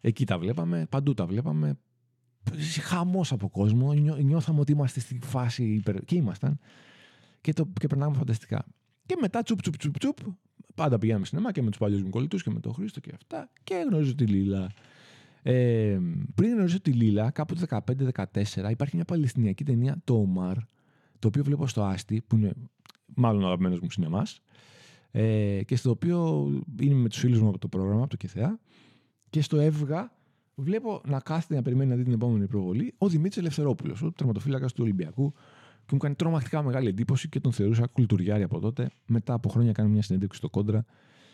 Εκεί 0.00 0.26
τα 0.26 0.38
βλέπαμε, 0.38 0.86
παντού 0.90 1.14
τα 1.14 1.26
βλέπαμε. 1.26 1.78
Χαμός 2.80 3.32
από 3.32 3.48
κόσμο. 3.48 3.92
Νιώ, 3.92 4.16
νιώθαμε 4.16 4.60
ότι 4.60 4.72
είμαστε 4.72 5.00
στη 5.00 5.18
φάση 5.22 5.64
υπερ... 5.64 6.04
Και 6.04 6.14
ήμασταν. 6.14 6.58
Και, 7.40 7.52
το, 7.52 7.72
και 7.80 7.86
περνάμε 7.86 8.16
φανταστικά. 8.16 8.66
Και 9.06 9.16
μετά 9.20 9.42
τσουπ 9.42 9.60
τσουπ 9.60 9.76
τσουπ 9.76 9.98
τσουπ. 9.98 10.16
Πάντα 10.74 10.98
πηγαίναμε 10.98 11.24
σινεμά 11.24 11.52
και 11.52 11.62
με 11.62 11.70
τους 11.70 11.78
παλιούς 11.78 12.02
μου 12.02 12.10
κολλητούς 12.10 12.42
και 12.42 12.50
με 12.50 12.60
τον 12.60 12.74
Χρήστο 12.74 13.00
και 13.00 13.10
αυτά. 13.14 13.50
Και 13.64 13.84
γνωρίζω 13.88 14.14
τη 14.14 14.26
Λίλα. 14.26 14.70
Ε, 15.42 15.98
πριν 16.34 16.52
γνωρίζω 16.52 16.80
τη 16.80 16.92
Λίλα, 16.92 17.30
κάπου 17.30 17.54
το 17.54 17.66
15-14, 17.68 18.70
υπάρχει 18.70 18.96
μια 18.96 19.04
παλαιστινιακή 19.04 19.64
ταινία, 19.64 20.00
το 20.04 20.14
Ομάρ, 20.14 20.56
το 21.18 21.28
οποίο 21.28 21.44
βλέπω 21.44 21.66
στο 21.66 21.82
Άστι, 21.82 22.22
που 22.26 22.36
είναι 22.36 22.52
μάλλον 23.14 23.42
ο 23.42 23.46
αγαπημένος 23.46 23.80
μου 23.80 23.90
σινεμάς. 23.90 24.40
Ε, 25.10 25.62
και 25.64 25.76
στο 25.76 25.90
οποίο 25.90 26.48
είναι 26.80 26.94
με 26.94 27.08
τους 27.08 27.18
φίλους 27.18 27.40
μου 27.40 27.48
από 27.48 27.58
το 27.58 27.68
πρόγραμμα, 27.68 28.00
από 28.00 28.10
το 28.10 28.16
ΚΕΘΕΑ. 28.16 28.60
Και 29.30 29.40
στο 29.40 29.58
έβγα 29.58 30.12
βλέπω 30.54 31.00
να 31.06 31.20
κάθεται 31.20 31.54
να 31.54 31.62
περιμένει 31.62 31.90
να 31.90 31.96
δει 31.96 32.02
την 32.02 32.12
επόμενη 32.12 32.46
προβολή 32.46 32.94
ο 32.98 33.08
Δημήτρης 33.08 33.36
Ελευθερόπουλος, 33.36 34.02
ο 34.02 34.12
τερματοφύλακας 34.12 34.72
του 34.72 34.80
Ολυμπιακού. 34.82 35.32
Και 35.84 35.90
μου 35.92 35.98
κάνει 35.98 36.14
τρομακτικά 36.14 36.62
μεγάλη 36.62 36.88
εντύπωση 36.88 37.28
και 37.28 37.40
τον 37.40 37.52
θεωρούσα 37.52 37.86
κουλτουριάρη 37.86 38.42
από 38.42 38.60
τότε. 38.60 38.90
Μετά 39.06 39.34
από 39.34 39.48
χρόνια 39.48 39.72
κάνει 39.72 39.90
μια 39.90 40.02
συνέντευξη 40.02 40.38
στο 40.38 40.50
κόντρα 40.50 40.84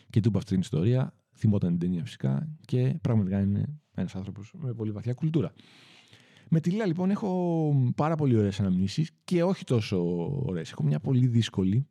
και 0.09 0.19
του 0.19 0.27
είπα 0.27 0.37
αυτή 0.37 0.51
την 0.51 0.59
ιστορία. 0.59 1.13
Θυμόταν 1.33 1.69
την 1.69 1.79
ταινία 1.79 2.03
φυσικά 2.03 2.49
και 2.65 2.97
πραγματικά 3.01 3.39
είναι 3.39 3.79
ένα 3.99 4.09
άνθρωπος 4.13 4.53
με 4.57 4.73
πολύ 4.73 4.91
βαθιά 4.91 5.13
κουλτούρα. 5.13 5.53
Με 6.49 6.59
τη 6.59 6.69
Λίλα 6.69 6.85
λοιπόν 6.85 7.09
έχω 7.09 7.91
πάρα 7.95 8.15
πολύ 8.15 8.37
ωραίες 8.37 8.59
αναμνήσεις 8.59 9.11
και 9.23 9.43
όχι 9.43 9.63
τόσο 9.63 9.97
ωραίες. 10.45 10.71
Έχω 10.71 10.83
μια 10.83 10.99
πολύ 10.99 11.27
δύσκολη. 11.27 11.87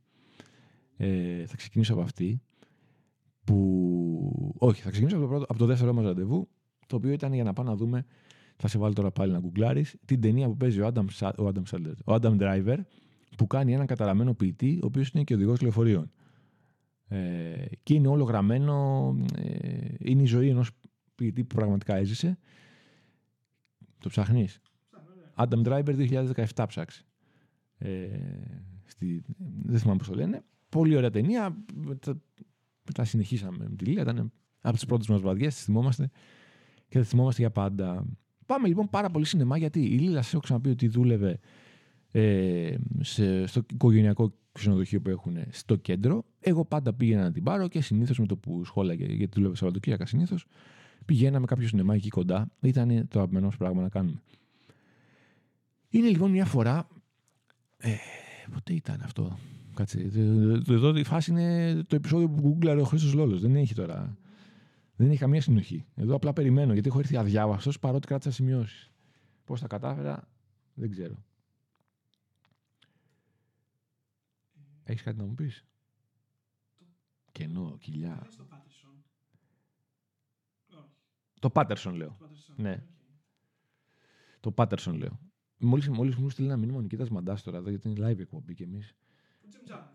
Ε, 0.96 1.46
θα 1.46 1.56
ξεκινήσω 1.56 1.92
από 1.92 2.02
αυτή. 2.02 2.40
Που... 3.44 4.54
Όχι, 4.58 4.82
θα 4.82 4.90
ξεκινήσω 4.90 5.16
από 5.16 5.24
το, 5.24 5.30
πρώτο, 5.30 5.46
από 5.48 5.58
το 5.58 5.66
δεύτερο 5.66 5.92
μας 5.92 6.04
ραντεβού. 6.04 6.48
Το 6.86 6.96
οποίο 6.96 7.10
ήταν 7.10 7.32
για 7.32 7.44
να 7.44 7.52
πάω 7.52 7.64
να 7.64 7.76
δούμε. 7.76 8.04
Θα 8.56 8.68
σε 8.68 8.78
βάλω 8.78 8.92
τώρα 8.92 9.10
πάλι 9.10 9.32
να 9.32 9.38
γκουγκλάρεις 9.38 9.96
την 10.04 10.20
ταινία 10.20 10.48
που 10.48 10.56
παίζει 10.56 10.80
ο 10.80 10.90
Adam, 10.94 11.04
ο 11.38 11.46
Adam, 11.46 11.62
Sandler, 11.70 11.94
ο 12.04 12.14
Adam 12.14 12.38
Driver 12.38 12.78
που 13.36 13.46
κάνει 13.46 13.72
έναν 13.72 13.86
καταραμένο 13.86 14.34
ποιητή, 14.34 14.78
ο 14.82 14.86
οποίος 14.86 15.08
είναι 15.08 15.24
και 15.24 15.34
οδηγός 15.34 15.60
λεωφορείων. 15.60 16.10
Ε, 17.08 17.64
και 17.82 17.94
είναι 17.94 18.08
όλο 18.08 18.24
γραμμένο. 18.24 19.14
Ε, 19.36 19.94
είναι 19.98 20.22
η 20.22 20.26
ζωή 20.26 20.48
ενός 20.48 20.70
ποιητή 21.18 21.44
που 21.44 21.54
πραγματικά 21.54 21.96
έζησε. 21.96 22.38
Το 23.98 24.08
ψάχνεις; 24.08 24.60
Adam 25.36 25.62
Driver 25.64 26.22
2017 26.54 26.64
ψάξει. 26.68 27.04
Ε, 27.78 28.08
στη, 28.84 29.22
δεν 29.62 29.78
θυμάμαι 29.78 29.98
πώς 29.98 30.08
το 30.08 30.14
λένε. 30.14 30.44
Πολύ 30.68 30.96
ωραία 30.96 31.10
ταινία. 31.10 31.64
Μετά, 31.74 32.20
μετά 32.86 33.04
συνεχίσαμε 33.04 33.66
με 33.68 33.76
τη 33.76 33.84
Λίλα. 33.84 34.02
Ήταν 34.02 34.32
από 34.60 34.74
τις 34.74 34.86
πρώτες 34.86 35.08
μας 35.08 35.20
βραδιές. 35.20 35.54
Τη 35.54 35.62
θυμόμαστε 35.62 36.10
και 36.88 36.98
θα 36.98 37.04
θυμόμαστε 37.04 37.40
για 37.40 37.50
πάντα. 37.50 38.06
Πάμε 38.46 38.68
λοιπόν 38.68 38.88
πάρα 38.88 39.10
πολύ 39.10 39.24
σινεμά 39.24 39.58
γιατί 39.58 39.80
η 39.80 39.98
Λίλα, 39.98 40.22
σα 40.22 40.30
έχω 40.30 40.40
ξαναπεί 40.40 40.70
ότι 40.70 40.88
δούλευε 40.88 41.38
ε, 42.10 42.74
σε, 43.00 43.46
στο 43.46 43.62
οικογενειακό 43.72 44.32
ξενοδοχείο 44.52 45.00
που 45.00 45.10
έχουν 45.10 45.36
στο 45.50 45.76
κέντρο. 45.76 46.24
Εγώ 46.40 46.64
πάντα 46.64 46.92
πήγαινα 46.92 47.22
να 47.22 47.32
την 47.32 47.42
πάρω 47.42 47.68
και 47.68 47.80
συνήθως 47.80 48.18
με 48.18 48.26
το 48.26 48.36
που 48.36 48.64
σχόλαγε, 48.64 49.04
γιατί 49.04 49.32
δούλευε 49.34 49.56
Σαββατοκύριακα 49.56 50.06
συνήθως, 50.06 50.46
πηγαίναμε 51.08 51.46
κάποιο 51.46 51.68
σινεμά 51.68 51.94
εκεί 51.94 52.08
κοντά. 52.08 52.50
Ήταν 52.60 53.08
το 53.08 53.18
αγαπημένο 53.18 53.52
πράγμα 53.58 53.82
να 53.82 53.88
κάνουμε. 53.88 54.22
Είναι 55.88 56.08
λοιπόν 56.08 56.30
μια 56.30 56.44
φορά. 56.44 56.88
Ε, 57.76 57.94
πότε 58.52 58.72
ήταν 58.72 59.00
αυτό. 59.02 59.38
Κάτσε. 59.74 60.00
Εδώ 60.68 60.96
η 60.96 61.04
φάση 61.04 61.30
είναι 61.30 61.74
το 61.86 61.96
επεισόδιο 61.96 62.28
που 62.28 62.40
γκούγκλαρε 62.40 62.80
ο 62.80 62.84
Χρήστος 62.84 63.12
Λόλος. 63.12 63.40
Δεν 63.40 63.56
έχει 63.56 63.74
τώρα. 63.74 64.16
Δεν 64.96 65.10
έχει 65.10 65.18
καμία 65.18 65.40
συνοχή. 65.40 65.84
Εδώ 65.94 66.14
απλά 66.14 66.32
περιμένω 66.32 66.72
γιατί 66.72 66.88
έχω 66.88 66.98
έρθει 66.98 67.16
αδιάβαστος 67.16 67.78
παρότι 67.78 68.06
κράτησα 68.06 68.30
σημειώσεις. 68.30 68.90
Πώς 69.44 69.60
τα 69.60 69.66
κατάφερα, 69.66 70.28
δεν 70.74 70.90
ξέρω. 70.90 71.24
Έχεις 74.84 75.02
κάτι 75.02 75.16
να 75.16 75.24
μου 75.24 75.34
πεις; 75.34 75.64
Κενό, 77.32 77.76
κοιλιά. 77.80 78.26
Το 81.38 81.50
Πάτερσον 81.50 81.94
λέω. 81.94 82.16
Ναι. 82.56 82.84
Το 84.40 84.50
Πάτερσον 84.52 84.96
λέω. 84.96 85.20
Μόλις, 85.58 85.88
μόλις 85.88 86.16
μου 86.16 86.30
στείλει 86.30 86.46
ένα 86.46 86.56
μήνυμα 86.56 86.78
ο 86.78 86.80
Νικήτας 86.80 87.08
Μαντάς 87.08 87.42
τώρα 87.42 87.56
εδώ, 87.56 87.68
γιατί 87.70 87.88
είναι 87.88 88.10
live 88.10 88.18
εκπομπή 88.18 88.54
και 88.54 88.64
εμείς. 88.64 88.94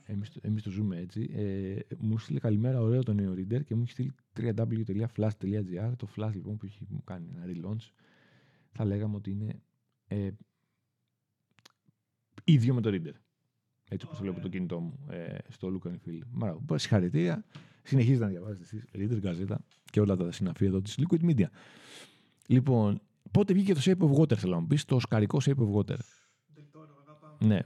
Εμείς, 0.03 0.36
εμείς 0.41 0.63
το 0.63 0.69
ζούμε 0.69 0.97
έτσι. 0.97 1.29
Ε, 1.34 1.79
μου 1.99 2.17
στείλει 2.17 2.39
καλημέρα 2.39 2.82
ωραίο 2.82 3.03
το 3.03 3.13
νέο 3.13 3.34
reader 3.34 3.63
και 3.63 3.75
μου 3.75 3.82
έχει 3.82 3.91
στείλει 3.91 4.13
www.flash.gr 4.38 5.91
το 5.97 6.08
flash 6.15 6.32
λοιπόν 6.34 6.58
που 6.58 6.65
έχει 6.65 6.88
κάνει 7.03 7.29
ένα 7.36 7.45
relaunch. 7.47 7.91
Θα 8.71 8.86
λέγαμε 8.86 9.15
ότι 9.15 9.32
είναι 9.32 9.62
ε, 10.08 10.29
ίδιο 12.43 12.73
με 12.73 12.82
το 12.82 12.89
reader. 12.89 13.13
Έτσι 13.89 14.06
όπως 14.06 14.17
το 14.17 14.23
βλέπω 14.23 14.39
το 14.39 14.49
κινητό 14.49 14.79
μου 14.79 15.06
ε, 15.10 15.38
στο 15.49 15.79
look 15.79 15.88
and 15.88 15.97
feel. 16.08 16.19
Μάρα, 16.32 16.58
συγχαρητήρια. 16.75 17.45
Συνεχίζετε 17.84 18.24
να 18.24 18.30
διαβάζετε 18.30 18.63
εσείς 18.63 18.86
reader, 18.93 19.22
γαζέτα 19.22 19.60
και 19.91 20.00
όλα 20.00 20.15
τα 20.15 20.32
συναφή 20.32 20.65
εδώ 20.65 20.82
της 20.82 20.98
Liquid 20.98 21.30
Media. 21.30 21.48
Λοιπόν, 22.48 23.02
πότε 23.32 23.54
βγήκε 23.54 23.74
το 23.74 23.82
Shape 23.84 24.10
of 24.10 24.19
Water 24.19 24.36
θέλω 24.36 24.54
να 24.54 24.60
μου 24.60 24.67
πεις, 24.67 24.86
το 24.86 25.00
σκαρικό 25.00 25.41
Shape 25.46 25.58
of 25.58 25.74
Water. 25.74 25.98
Ναι, 27.39 27.60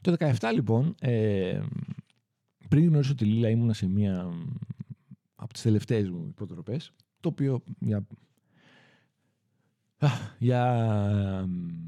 Το 0.00 0.16
17 0.18 0.50
λοιπόν, 0.54 0.94
ε, 1.00 1.60
πριν 2.68 2.88
γνωρίσω 2.88 3.14
τη 3.14 3.24
Λίλα 3.24 3.48
ήμουνα 3.48 3.72
σε 3.72 3.88
μία 3.88 4.30
από 5.34 5.52
τις 5.52 5.62
τελευταίες 5.62 6.10
μου 6.10 6.26
υποτροπές, 6.28 6.92
το 7.20 7.28
οποίο 7.28 7.62
για, 7.78 8.06
για 10.38 11.48
όχι 11.50 11.87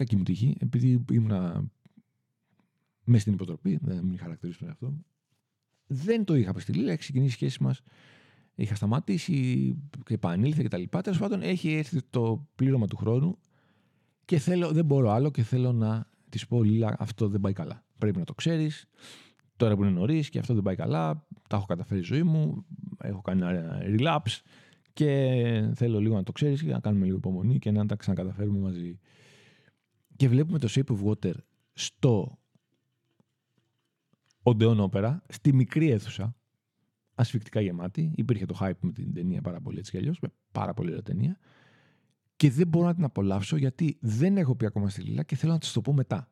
κακή 0.00 0.16
μου 0.16 0.22
τύχη, 0.22 0.56
επειδή 0.60 1.04
ήμουνα 1.12 1.70
μέσα 3.04 3.20
στην 3.20 3.32
υποτροπή, 3.32 3.78
δεν 3.82 4.04
μην 4.04 4.18
χαρακτηρίσω 4.18 4.58
τον 4.58 4.68
εαυτό 4.68 4.86
μου, 4.86 5.04
δεν 5.86 6.24
το 6.24 6.34
είχα 6.34 6.52
πει 6.52 6.60
στη 6.60 6.72
Λίλα, 6.72 6.90
έχει 6.90 6.98
ξεκινήσει 7.00 7.30
η 7.30 7.34
σχέση 7.34 7.62
μας, 7.62 7.80
είχα 8.54 8.74
σταματήσει 8.74 9.74
και 10.04 10.14
επανήλθε 10.14 10.62
κτλ. 10.62 10.82
Τέλος 11.02 11.18
πάντων, 11.18 11.42
έχει 11.42 11.72
έρθει 11.72 12.02
το 12.10 12.46
πλήρωμα 12.54 12.86
του 12.86 12.96
χρόνου 12.96 13.38
και 14.24 14.38
θέλω, 14.38 14.72
δεν 14.72 14.84
μπορώ 14.84 15.10
άλλο 15.10 15.30
και 15.30 15.42
θέλω 15.42 15.72
να 15.72 16.06
της 16.28 16.46
πω 16.46 16.62
Λίλα, 16.62 16.96
αυτό 16.98 17.28
δεν 17.28 17.40
πάει 17.40 17.52
καλά. 17.52 17.84
Πρέπει 17.98 18.18
να 18.18 18.24
το 18.24 18.34
ξέρεις. 18.34 18.86
Τώρα 19.56 19.76
που 19.76 19.82
είναι 19.82 19.92
νωρίς 19.92 20.28
και 20.28 20.38
αυτό 20.38 20.54
δεν 20.54 20.62
πάει 20.62 20.76
καλά. 20.76 21.26
Τα 21.48 21.56
έχω 21.56 21.66
καταφέρει 21.66 22.04
στη 22.04 22.14
ζωή 22.14 22.22
μου. 22.22 22.64
Έχω 22.98 23.20
κάνει 23.20 23.40
ένα 23.40 23.82
relapse. 23.84 24.40
Και 24.92 25.70
θέλω 25.74 26.00
λίγο 26.00 26.14
να 26.14 26.22
το 26.22 26.32
ξέρεις 26.32 26.62
και 26.62 26.70
να 26.70 26.80
κάνουμε 26.80 27.04
λίγο 27.04 27.16
υπομονή 27.16 27.58
και 27.58 27.70
να 27.70 27.86
τα 27.86 27.96
ξανακαταφέρουμε 27.96 28.58
μαζί. 28.58 28.98
Και 30.20 30.28
βλέπουμε 30.28 30.58
το 30.58 30.68
Shape 30.70 30.96
of 30.96 31.04
Water 31.04 31.34
στο 31.72 32.38
Odeon 34.42 34.88
Opera, 34.90 35.16
στη 35.28 35.52
μικρή 35.54 35.90
αίθουσα, 35.90 36.36
ασφικτικά 37.14 37.60
γεμάτη. 37.60 38.12
Υπήρχε 38.14 38.46
το 38.46 38.56
hype 38.60 38.78
με 38.80 38.92
την 38.92 39.14
ταινία 39.14 39.40
πάρα 39.40 39.60
πολύ 39.60 39.78
έτσι 39.78 39.90
κι 39.90 39.96
αλλιώς, 39.96 40.18
με 40.20 40.28
πάρα 40.52 40.74
πολύ 40.74 40.88
ωραία 40.88 41.02
ταινία 41.02 41.38
και 42.36 42.50
δεν 42.50 42.68
μπορώ 42.68 42.86
να 42.86 42.94
την 42.94 43.04
απολαύσω 43.04 43.56
γιατί 43.56 43.98
δεν 44.00 44.36
έχω 44.36 44.54
πει 44.54 44.66
ακόμα 44.66 44.88
στη 44.88 45.02
Λίλα 45.02 45.22
και 45.22 45.36
θέλω 45.36 45.52
να 45.52 45.58
της 45.58 45.72
το 45.72 45.80
πω 45.80 45.92
μετά. 45.92 46.30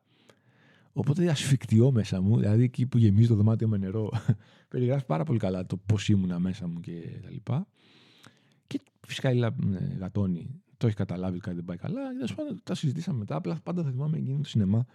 Οπότε 0.93 1.29
ασφικτιώ 1.29 1.91
μέσα 1.91 2.21
μου, 2.21 2.37
δηλαδή 2.37 2.63
εκεί 2.63 2.85
που 2.85 2.97
γεμίζει 2.97 3.27
το 3.27 3.35
δωμάτιο 3.35 3.67
με 3.67 3.77
νερό, 3.77 4.11
περιγράφει 4.69 5.05
πάρα 5.05 5.23
πολύ 5.23 5.39
καλά 5.39 5.65
το 5.65 5.77
πώς 5.77 6.09
ήμουνα 6.09 6.39
μέσα 6.39 6.67
μου 6.67 6.79
και 6.79 7.19
τα 7.23 7.29
λοιπά. 7.29 7.67
Και 8.67 8.81
φυσικά 9.07 9.29
η 9.29 9.33
Λίλα 9.33 9.55
ναι, 9.65 9.95
γατώνει, 9.99 10.61
το 10.79 10.87
έχει 10.87 10.95
καταλάβει 10.95 11.33
ότι 11.33 11.41
κάτι 11.41 11.55
δεν 11.55 11.65
πάει 11.65 11.77
καλά. 11.77 12.01
Και 12.25 12.33
πάντων 12.33 12.59
τα 12.63 12.75
συζητήσαμε 12.75 13.17
μετά. 13.17 13.35
Απλά 13.35 13.59
πάντα 13.63 13.83
θα 13.83 13.89
θυμάμαι 13.89 14.17
εκείνο 14.17 14.37
το 14.37 14.47
σινεμά 14.49 14.85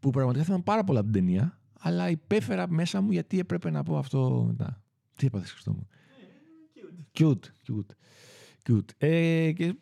που 0.00 0.10
πραγματικά 0.10 0.44
θυμάμαι 0.44 0.62
πάρα 0.62 0.84
πολλά 0.84 1.00
από 1.00 1.10
την 1.10 1.20
ταινία, 1.20 1.58
αλλά 1.80 2.10
υπέφερα 2.10 2.68
μέσα 2.68 3.00
μου 3.00 3.10
γιατί 3.12 3.38
έπρεπε 3.38 3.70
να 3.70 3.82
πω 3.82 3.98
αυτό 3.98 4.44
μετά. 4.46 4.82
Τι 5.16 5.26
έπαθες, 5.26 5.50
Χριστό 5.50 5.72
μου; 5.72 5.86
Ε, 6.74 6.80
cute. 7.18 7.44
Cute. 7.68 7.90
Cute. 8.68 8.88
Ε, 8.98 9.52
και 9.52 9.74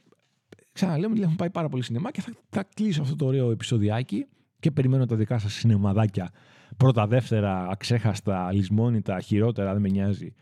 Ξαναλέω, 0.72 1.08
μου 1.08 1.16
έχουν 1.22 1.36
πάει 1.36 1.50
πάρα 1.50 1.68
πολύ 1.68 1.82
σινεμά 1.82 2.10
και 2.10 2.20
θα, 2.20 2.32
θα 2.48 2.62
κλείσω 2.74 3.02
αυτό 3.02 3.16
το 3.16 3.26
ωραίο 3.26 3.50
επεισοδιάκι 3.50 4.26
και 4.60 4.70
περιμένω 4.70 5.06
τα 5.06 5.16
δικά 5.16 5.38
σας 5.38 5.52
σινεμαδάκια 5.52 6.32
πρώτα, 6.76 7.06
δεύτερα, 7.06 7.68
αξέχαστα, 7.68 8.52
λησμόνητα, 8.52 9.20
χειρότερα, 9.20 9.72
δεν 9.72 9.82
με 9.82 9.88
νοιάζει, 9.88 10.34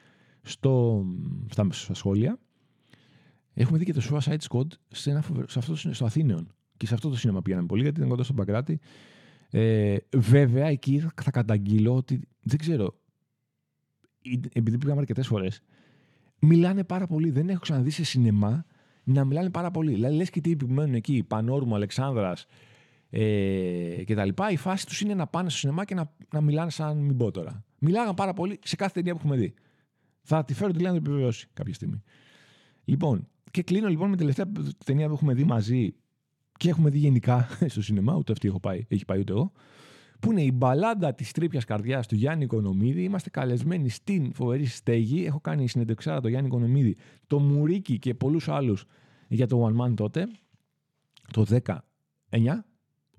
στο, 0.42 1.04
στα, 1.48 1.66
στα 1.70 1.94
σχόλια. 1.94 2.38
Έχουμε 3.54 3.78
δει 3.78 3.84
και 3.84 3.92
το 3.92 4.02
Suicide 4.10 4.38
Squad 4.48 4.66
σε, 4.88 5.10
ένα, 5.10 5.24
σε 5.46 5.58
αυτό, 5.58 5.76
στο 5.76 6.04
Αθήνεων. 6.04 6.54
Και 6.76 6.86
σε 6.86 6.94
αυτό 6.94 7.08
το 7.08 7.16
σινεμά 7.16 7.42
πήγαμε 7.42 7.66
πολύ, 7.66 7.82
γιατί 7.82 7.96
ήταν 7.96 8.10
κοντά 8.10 8.22
στον 8.22 8.36
Παγκράτη. 8.36 8.80
Ε, 9.50 9.96
βέβαια, 10.16 10.66
εκεί 10.66 10.98
θα 11.22 11.30
καταγγείλω 11.30 11.94
ότι 11.94 12.20
δεν 12.40 12.58
ξέρω. 12.58 12.98
Επειδή 14.52 14.78
πήγαμε 14.78 15.00
αρκετές 15.00 15.26
φορές, 15.26 15.62
μιλάνε 16.38 16.84
πάρα 16.84 17.06
πολύ. 17.06 17.30
Δεν 17.30 17.48
έχω 17.48 17.60
ξαναδεί 17.60 17.90
σε 17.90 18.04
σινεμά 18.04 18.64
να 19.04 19.24
μιλάνε 19.24 19.50
πάρα 19.50 19.70
πολύ. 19.70 19.92
Δηλαδή, 19.92 20.14
λες 20.14 20.30
και 20.30 20.40
τύποι 20.40 20.66
που 20.66 20.72
μένουν 20.72 20.94
εκεί, 20.94 21.22
Πανόρμου, 21.22 21.74
Αλεξάνδρας, 21.74 22.46
ε, 23.10 24.02
και 24.04 24.14
τα 24.14 24.24
λοιπά. 24.24 24.50
Η 24.50 24.56
φάση 24.56 24.86
τους 24.86 25.00
είναι 25.00 25.14
να 25.14 25.26
πάνε 25.26 25.48
στο 25.50 25.58
σινεμά 25.58 25.84
και 25.84 25.94
να, 25.94 26.14
να 26.32 26.40
μιλάνε 26.40 26.70
σαν 26.70 26.98
μην 26.98 27.16
πω 27.16 27.30
τώρα. 27.30 27.64
Μιλάγαν 27.78 28.14
πάρα 28.14 28.32
πολύ 28.32 28.58
σε 28.62 28.76
κάθε 28.76 28.92
ταινία 28.92 29.12
που 29.12 29.18
έχουμε 29.18 29.36
δει. 29.36 29.54
Θα 30.22 30.44
τη 30.44 30.54
φέρω 30.54 30.72
τη 30.72 30.78
λέει 30.78 30.92
να 30.92 30.98
το 30.98 31.02
επιβεβαιώσει 31.04 31.48
κάποια 31.52 31.74
στιγμή. 31.74 32.02
Λοιπόν, 32.84 33.28
και 33.50 33.62
κλείνω 33.62 33.88
λοιπόν 33.88 34.10
με 34.10 34.16
την 34.16 34.26
τελευταία 34.26 34.64
ταινία 34.84 35.06
που 35.08 35.14
έχουμε 35.14 35.34
δει 35.34 35.44
μαζί 35.44 35.94
και 36.56 36.68
έχουμε 36.68 36.90
δει 36.90 36.98
γενικά 36.98 37.48
στο 37.72 37.82
σινεμά, 37.82 38.14
ούτε 38.14 38.32
αυτή 38.32 38.48
έχω 38.48 38.60
πάει, 38.60 38.84
έχει 38.88 39.04
πάει 39.04 39.18
ούτε 39.18 39.32
εγώ, 39.32 39.52
που 40.20 40.30
είναι 40.30 40.42
η 40.42 40.50
μπαλάντα 40.54 41.14
της 41.14 41.32
τρίπια 41.32 41.60
καρδιάς 41.66 42.06
του 42.06 42.14
Γιάννη 42.14 42.44
Οικονομίδη. 42.44 43.02
Είμαστε 43.02 43.30
καλεσμένοι 43.30 43.88
στην 43.88 44.32
φοβερή 44.32 44.64
στέγη. 44.64 45.24
Έχω 45.24 45.40
κάνει 45.40 45.68
συνεντευξάρα 45.68 46.20
το 46.20 46.28
Γιάννη 46.28 46.48
Οικονομίδη, 46.48 46.96
το 47.26 47.38
Μουρίκι 47.38 47.98
και 47.98 48.14
πολλούς 48.14 48.48
άλλους 48.48 48.84
για 49.28 49.46
το 49.46 49.66
One 49.66 49.84
Man 49.84 49.94
τότε, 49.94 50.28
το 51.32 51.46
19. 52.30 52.64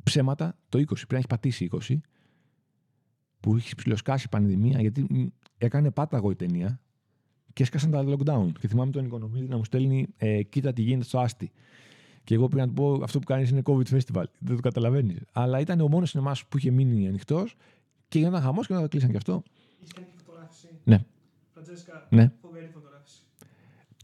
Ψέματα, 0.04 0.58
το 0.70 0.80
20. 0.80 0.86
Πρέπει 0.86 1.06
να 1.10 1.17
έχεις 1.17 1.30
πατήσει 1.30 1.70
20. 1.72 1.98
Που 3.39 3.56
έχεις 3.56 3.76
ψηλοσκάσει 3.76 4.26
η 4.26 4.30
πανδημία, 4.30 4.82
γιατί 4.82 5.32
έκανε 5.58 5.91
πάταγο 5.91 6.32
η 6.32 6.36
ταινία 6.36 6.82
και 7.54 7.64
έσκασαν 7.64 7.92
τα 7.92 8.04
lockdown. 8.08 8.48
Και 8.60 8.68
θυμάμαι 8.68 8.92
τον 8.92 9.06
Οικονομίδη 9.06 9.48
να 9.48 9.58
μου 9.58 9.64
στέλνει, 9.64 10.08
ε, 10.18 10.44
κοίτα 10.44 10.74
τι 10.74 10.82
γίνεται 10.82 11.04
στο 11.04 11.20
Άστι. 11.20 11.52
Και 12.24 12.34
εγώ 12.36 12.48
πήγα 12.48 12.62
να 12.62 12.68
του 12.68 12.74
πω: 12.74 13.00
Αυτό 13.04 13.20
που 13.20 13.26
κάνεις 13.26 13.50
είναι 13.50 13.62
COVID 13.66 13.88
Festival. 13.90 14.24
Δεν 14.40 14.56
το 14.56 14.62
καταλαβαίνεις. 14.62 15.18
Αλλά 15.32 15.60
ήταν 15.60 15.80
ο 15.82 15.88
μόνος 15.88 16.10
σινεμά 16.10 16.36
που 16.50 16.58
είχε 16.58 16.72
μείνει 16.72 17.08
ανοιχτός 17.08 17.56
και 18.08 18.20
γινόταν 18.20 18.42
χαμός 18.42 18.68
και 18.68 18.74
μετά 18.74 18.88
κλείσαν 18.88 19.12
και 19.12 19.18
αυτό. 19.18 19.44
Είχε 19.80 19.92
κάνει 19.96 20.08
και 20.08 20.24
φωτογράφηση. 20.26 20.68
Ναι. 20.84 21.00
Φραντζέσκα, 21.54 22.08
Ναι. 22.10 22.32
φοβερή 22.42 22.70
φωτογράφηση. 22.74 23.22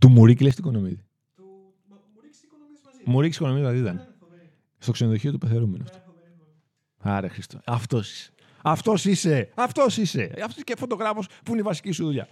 Του 0.02 0.10
Μουρίκη 0.10 0.44
λες 0.44 0.56
την 0.56 0.64
οικονομίδη. 0.64 1.00
Του... 1.36 1.44
Μα, 1.90 1.96
μου 2.16 2.22
ρίξει 2.22 2.42
οικονομίες 2.46 2.80
μαζί. 2.86 2.98
Μου 3.06 3.22
ρίξει 3.22 3.38
οικονομίας 3.44 3.72
δηλαδή 3.72 3.84
Ναι, 3.84 3.90
ήταν. 3.90 3.96
ναι, 4.10 4.16
φοβερή. 4.20 4.50
Στο 4.78 4.92
ξενοδοχείο 4.92 5.32
του 5.32 5.38
πεθερούμενου. 5.38 5.84
Ναι, 5.84 6.00
φοβερή, 6.06 6.32
φοβερή. 6.38 7.18
Άρε 7.18 7.28
Χριστό. 7.28 7.60
Αυτός 7.66 8.12
είσαι. 8.12 8.32
Αυτός 8.62 9.06
είσαι. 9.06 9.50
Αυτός 9.56 9.98
είσαι. 9.98 10.32
Αυτός 10.44 10.64
και 10.64 10.76
φωτογράφος 10.78 11.28
που 11.44 11.52
είναι 11.52 11.60
η 11.60 11.64
βασική 11.64 11.92
σου 11.92 12.04
δουλειά. 12.06 12.28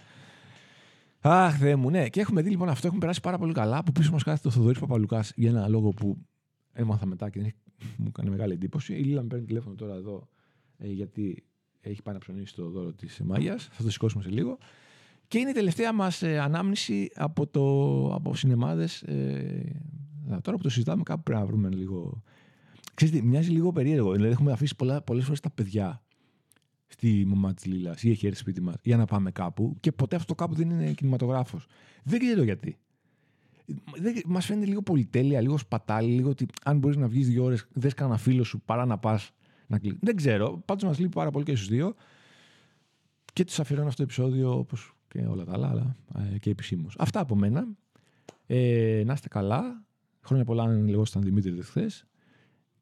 Αχ, 1.20 1.56
Θεέ 1.58 1.76
μου, 1.76 1.90
ναι. 1.90 2.08
Και 2.08 2.20
έχουμε 2.20 2.42
δει 2.42 2.50
λοιπόν 2.50 2.68
αυτό. 2.68 2.86
Έχουμε 2.86 3.00
περάσει 3.00 3.20
πάρα 3.20 3.38
πολύ 3.38 3.52
καλά. 3.52 3.76
Από 3.76 3.92
πίσω 3.92 4.12
μας 4.12 4.22
κάθεται 4.22 4.48
ο 4.48 4.50
Θοδωρής 4.50 4.78
Παπαλουκάς 4.78 5.32
για 5.36 5.50
ένα 5.50 5.68
λόγο 5.68 5.88
που 5.88 6.16
έμαθα 6.72 7.06
μετά 7.06 7.30
και 7.30 7.38
δεν 7.40 7.46
έχει- 7.48 7.94
μου 7.96 8.06
έκανε 8.08 8.30
μεγάλη 8.30 8.52
εντύπωση. 8.52 8.94
Η 8.94 9.02
Λίλα 9.02 9.20
με 9.22 9.26
παίρνει 9.28 9.44
τηλέφωνο 9.44 9.74
τώρα 9.74 9.94
εδώ 9.94 10.28
ε, 10.78 10.88
γιατί 10.88 11.44
έχει 11.80 12.02
πάει 12.02 12.14
να 12.14 12.20
ψωνίσει 12.20 12.54
το 12.54 12.68
δώρο 12.70 12.92
της 12.92 13.20
Μάγιας. 13.24 13.68
Θα 13.72 13.82
το 13.82 13.90
σηκώσουμε 13.90 14.22
σε 14.22 14.30
λίγο. 14.30 14.58
Και 15.28 15.38
είναι 15.38 15.50
η 15.50 15.52
τελευταία 15.52 15.92
μας 15.92 16.22
ανάμνηση 16.22 17.10
από, 17.14 17.46
το, 17.46 17.64
από 18.14 18.34
σινεμάδε. 18.34 18.88
Ε, 19.06 19.60
τώρα 20.42 20.56
που 20.56 20.62
το 20.62 20.68
συζητάμε, 20.68 21.02
κάπου 21.02 21.22
πρέπει 21.22 21.40
να 21.40 21.46
βρούμε 21.46 21.68
λίγο. 21.68 22.22
Ξέρετε, 22.94 23.22
μοιάζει 23.22 23.50
λίγο 23.50 23.72
περίεργο. 23.72 24.12
Δηλαδή, 24.12 24.32
έχουμε 24.32 24.52
αφήσει 24.52 24.74
πολλές 25.04 25.24
φορές 25.24 25.40
τα 25.40 25.50
παιδιά 25.50 26.02
στη 26.86 27.24
μαμά 27.26 27.54
της 27.54 27.64
Λίλας 27.64 28.02
ή 28.02 28.10
έχει 28.10 28.26
έρθει 28.26 28.38
σπίτι 28.38 28.60
μας 28.60 28.74
για 28.82 28.96
να 28.96 29.04
πάμε 29.04 29.30
κάπου 29.30 29.76
και 29.80 29.92
ποτέ 29.92 30.16
αυτό 30.16 30.34
το 30.34 30.34
κάπου 30.34 30.54
δεν 30.54 30.70
είναι 30.70 30.92
κινηματογράφος. 30.92 31.66
Δεν 32.02 32.18
ξέρω 32.18 32.42
γιατί. 32.42 32.76
Μας 34.26 34.46
φαίνεται 34.46 34.66
λίγο 34.66 34.82
πολυτέλεια, 34.82 35.40
λίγο 35.40 35.58
σπατάλη, 35.58 36.12
λίγο 36.12 36.30
ότι 36.30 36.46
αν 36.64 36.78
μπορείς 36.78 36.96
να 36.96 37.08
βγεις 37.08 37.28
δύο 37.28 37.44
ώρες, 37.44 37.66
δες 37.72 37.94
κανένα 37.94 38.18
φίλο 38.18 38.44
σου 38.44 38.60
παρά 38.60 38.84
να 38.84 38.98
πας 38.98 39.32
να 39.66 39.78
κλείσει. 39.78 39.98
Δεν 40.00 40.16
ξέρω. 40.16 40.62
Πάντως 40.64 40.84
μας 40.84 40.98
λείπει 40.98 41.14
πάρα 41.14 41.30
πολύ 41.30 41.44
και 41.44 41.54
στους 41.54 41.68
δύο. 41.68 41.94
Και 43.32 43.44
τους 43.44 43.60
αφιερώνω 43.60 43.88
αυτό 43.88 44.04
το 44.04 44.12
επεισόδιο 44.12 44.58
όπως 44.58 44.94
και 45.08 45.18
όλα 45.18 45.44
τα 45.44 45.52
άλλα, 45.52 45.68
αλλά 45.68 45.96
ε, 46.34 46.38
και 46.38 46.50
επισήμως. 46.50 46.94
Αυτά 46.98 47.20
από 47.20 47.36
μένα. 47.36 47.66
Ε, 48.46 49.02
να 49.06 49.12
είστε 49.12 49.28
καλά. 49.28 49.84
Χρόνια 50.20 50.44
πολλά 50.44 50.62
αν 50.62 50.88
λεγόσασταν 50.88 51.22
Δημήτρη 51.22 51.62
χθες. 51.62 52.06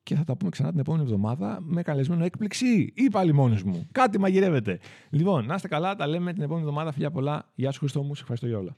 Και 0.04 0.14
θα 0.14 0.24
τα 0.24 0.36
πούμε 0.36 0.50
ξανά 0.50 0.70
την 0.70 0.78
επόμενη 0.78 1.02
εβδομάδα 1.02 1.58
με 1.60 1.82
καλεσμένο 1.82 2.24
έκπληξη 2.24 2.92
ή 2.94 3.08
πάλι 3.10 3.32
μόνο 3.32 3.58
μου. 3.64 3.88
Κάτι 3.92 4.18
μαγειρεύεται. 4.18 4.78
Λοιπόν, 5.10 5.46
να 5.46 5.54
είστε 5.54 5.68
καλά. 5.68 5.94
Τα 5.94 6.06
λέμε 6.06 6.32
την 6.32 6.42
επόμενη 6.42 6.64
εβδομάδα. 6.64 6.92
Φιλιά 6.92 7.10
πολλά. 7.10 7.50
Γεια 7.54 7.70
σου 7.70 7.78
Χριστό 7.78 8.02
μου. 8.02 8.14
Σε 8.14 8.20
ευχαριστώ 8.20 8.46
για 8.46 8.58
όλα. 8.58 8.76